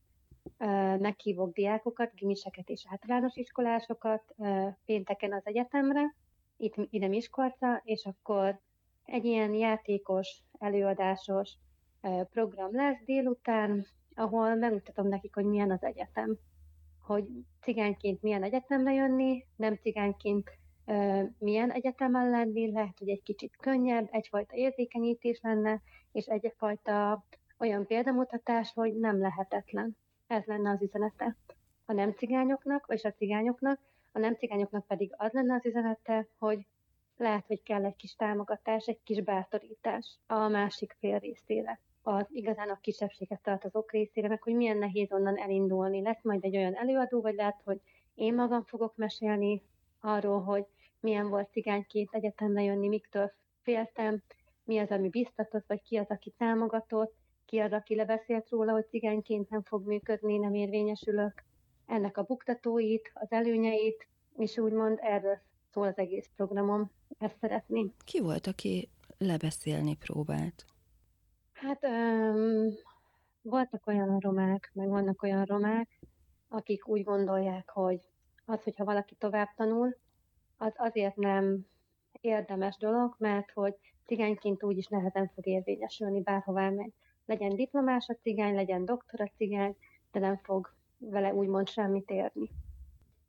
[0.98, 4.34] Meghívok diákokat, gimiseket és általános iskolásokat
[4.84, 6.14] pénteken az egyetemre,
[6.56, 8.60] itt ide Miskolca, és akkor
[9.04, 11.52] egy ilyen játékos, előadásos
[12.30, 16.36] program lesz délután, ahol megmutatom nekik, hogy milyen az egyetem.
[17.00, 17.24] Hogy
[17.60, 20.50] cigányként milyen egyetemre jönni, nem cigányként
[21.38, 25.80] milyen egyetemen lenni, lehet, hogy egy kicsit könnyebb, egyfajta érzékenyítés lenne,
[26.12, 27.24] és egyfajta
[27.58, 29.96] olyan példamutatás, hogy nem lehetetlen.
[30.26, 31.36] Ez lenne az üzenete
[31.84, 33.80] a nem cigányoknak, és a cigányoknak,
[34.12, 36.66] a nem cigányoknak pedig az lenne az üzenete, hogy
[37.16, 42.68] lehet, hogy kell egy kis támogatás, egy kis bátorítás a másik fél részére az igazán
[42.68, 46.02] a kisebbséget tartozók részére, meg hogy milyen nehéz onnan elindulni.
[46.02, 47.80] Lesz majd egy olyan előadó, vagy lehet, hogy
[48.14, 49.62] én magam fogok mesélni
[50.00, 50.66] arról, hogy
[51.00, 53.32] milyen volt cigányként egyetemre jönni, miktől
[53.62, 54.22] féltem,
[54.64, 58.86] mi az, ami biztatott, vagy ki az, aki támogatott, ki az, aki lebeszélt róla, hogy
[58.88, 61.44] cigányként nem fog működni, nem érvényesülök.
[61.86, 65.38] Ennek a buktatóit, az előnyeit, és úgymond erről
[65.72, 66.90] szól az egész programom.
[67.18, 67.94] Ezt szeretném.
[68.04, 68.88] Ki volt, aki
[69.18, 70.75] lebeszélni próbált?
[71.66, 72.68] Hát um,
[73.42, 75.98] voltak olyan romák, meg vannak olyan romák,
[76.48, 78.00] akik úgy gondolják, hogy
[78.44, 79.96] az, hogyha valaki tovább tanul,
[80.56, 81.66] az azért nem
[82.20, 86.92] érdemes dolog, mert hogy cigányként úgyis nehezen fog érvényesülni, bárhová megy.
[87.24, 89.76] Legyen diplomás a cigány, legyen doktora cigány,
[90.12, 92.50] de nem fog vele úgymond semmit érni.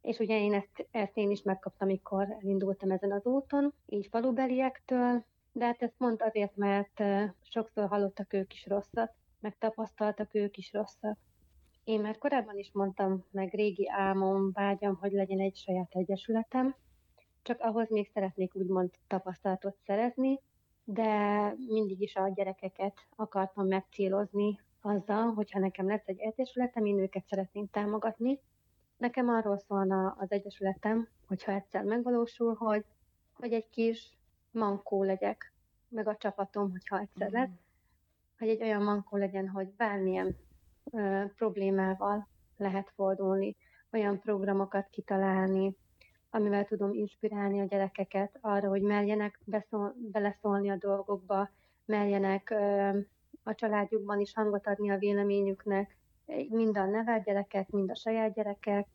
[0.02, 5.26] És ugye én ezt, ezt én is megkaptam, amikor elindultam ezen az úton, így falubeliektől,
[5.58, 7.04] de hát ezt pont azért, mert
[7.42, 11.18] sokszor hallottak ők is rosszat, meg tapasztaltak ők is rosszat.
[11.84, 16.76] Én már korábban is mondtam, meg régi álmom, vágyam, hogy legyen egy saját egyesületem,
[17.42, 20.40] csak ahhoz még szeretnék úgymond tapasztalatot szerezni,
[20.84, 27.28] de mindig is a gyerekeket akartam megcélozni azzal, hogyha nekem lesz egy egyesületem, én őket
[27.28, 28.40] szeretném támogatni.
[28.98, 32.86] Nekem arról szólna az egyesületem, hogyha egyszer megvalósul, hogy,
[33.34, 34.18] hogy egy kis
[34.52, 35.54] mankó legyek,
[35.90, 37.54] meg a csapatom, hogyha egyszer lesz, mm.
[38.38, 40.36] hogy egy olyan mankó legyen, hogy bármilyen
[40.92, 42.28] ö, problémával
[42.58, 43.56] lehet fordulni,
[43.92, 45.76] olyan programokat kitalálni,
[46.30, 51.50] amivel tudom inspirálni a gyerekeket arra, hogy merjenek beszól, beleszólni a dolgokba,
[51.86, 52.98] merjenek ö,
[53.44, 55.98] a családjukban is hangot adni a véleményüknek,
[56.50, 58.88] mind a nevelt gyerekek, mind a saját gyerekek,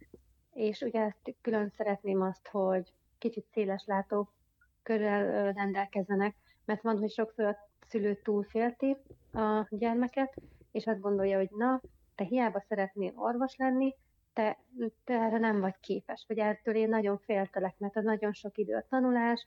[0.52, 4.28] és ugye ezt külön szeretném azt, hogy kicsit széles látó
[4.82, 7.56] körrel rendelkezzenek, mert van, hogy sokszor a
[7.88, 8.96] szülő túlfélti
[9.32, 10.34] a gyermeket,
[10.72, 11.80] és azt gondolja, hogy na,
[12.14, 13.94] te hiába szeretnél orvos lenni,
[14.32, 14.58] te,
[15.04, 18.74] te erre nem vagy képes, vagy ettől én nagyon féltelek, mert az nagyon sok idő
[18.74, 19.46] a tanulás,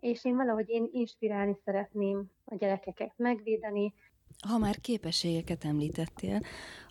[0.00, 3.94] és én valahogy én inspirálni szeretném a gyerekeket megvédeni.
[4.48, 6.40] Ha már képességeket említettél,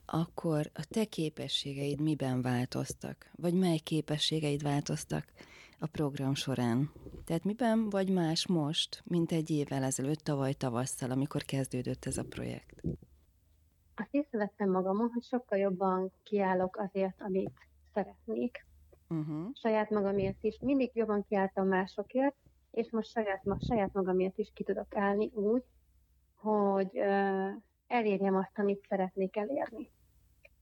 [0.06, 3.32] akkor a te képességeid miben változtak?
[3.36, 5.26] Vagy mely képességeid változtak
[5.80, 6.92] a program során?
[7.26, 12.24] Tehát miben vagy más most, mint egy évvel ezelőtt, tavaly tavasszal, amikor kezdődött ez a
[12.24, 12.82] projekt?
[13.96, 17.54] Azt észrevettem magamon, hogy sokkal jobban kiállok azért, amit
[17.94, 18.66] szeretnék.
[19.10, 19.50] Uh-huh.
[19.54, 20.58] Saját magamért is.
[20.62, 22.36] Mindig jobban kiálltam másokért,
[22.72, 25.64] és most saját, saját magamért is ki tudok állni úgy,
[26.36, 27.50] hogy uh,
[27.88, 29.92] elérjem azt, amit szeretnék elérni.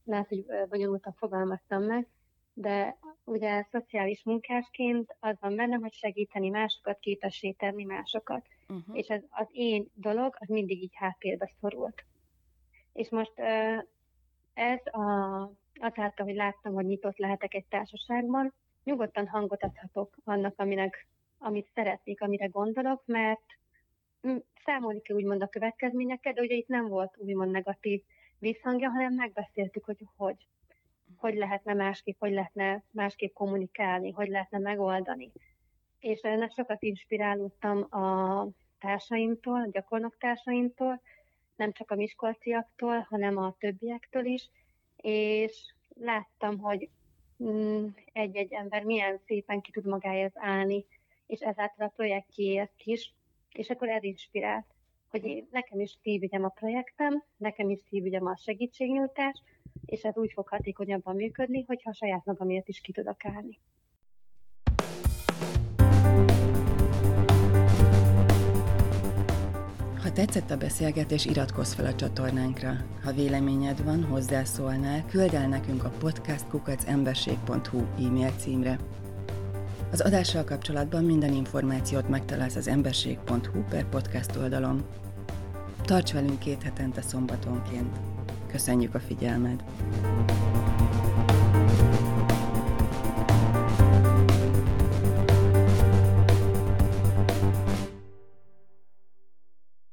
[0.04, 2.08] Lehet, hogy bonyolultan fogalmaztam meg,
[2.54, 8.46] de ugye szociális munkásként az van bennem, hogy segíteni másokat, képessé tenni másokat.
[8.68, 8.98] Uh-huh.
[8.98, 12.04] És ez az én dolog, az mindig így háttérbe szorult.
[12.92, 13.38] És most
[14.54, 15.40] ez a,
[15.74, 18.52] azáltal, hogy láttam, hogy nyitott lehetek egy társaságban,
[18.84, 21.06] nyugodtan hangot adhatok annak, aminek,
[21.38, 23.42] amit szeretnék, amire gondolok, mert
[24.64, 28.02] számolni kell úgymond a következményeket, de ugye itt nem volt úgymond negatív
[28.38, 30.46] visszhangja, hanem megbeszéltük, hogy hogy,
[31.24, 35.32] hogy lehetne másképp, hogy lehetne másképp kommunikálni, hogy lehetne megoldani.
[35.98, 38.46] És ennek sokat inspirálódtam a
[38.78, 41.00] társaimtól, a gyakornok társaimtól,
[41.56, 44.50] nem csak a miskolciaktól, hanem a többiektől is,
[44.96, 46.88] és láttam, hogy
[47.44, 50.84] mm, egy-egy ember milyen szépen ki tud magáért állni,
[51.26, 53.14] és ezáltal a projektjéért is,
[53.52, 54.66] és akkor ez inspirált,
[55.10, 59.42] hogy én, nekem is szívügyem a projektem, nekem is szívügyem a segítségnyújtás,
[59.86, 63.58] és ez úgy fog hatékonyabban működni, hogyha a saját magamért is ki tudok állni.
[70.02, 72.72] Ha tetszett a beszélgetés, iratkozz fel a csatornánkra.
[73.02, 78.78] Ha véleményed van, hozzászólnál, küld el nekünk a podcastkukacemberség.hu e-mail címre.
[79.90, 84.84] Az adással kapcsolatban minden információt megtalálsz az emberség.hu per podcast oldalon.
[85.84, 88.13] Tarts velünk két hetente szombatonként.
[88.54, 89.62] Köszönjük a figyelmed!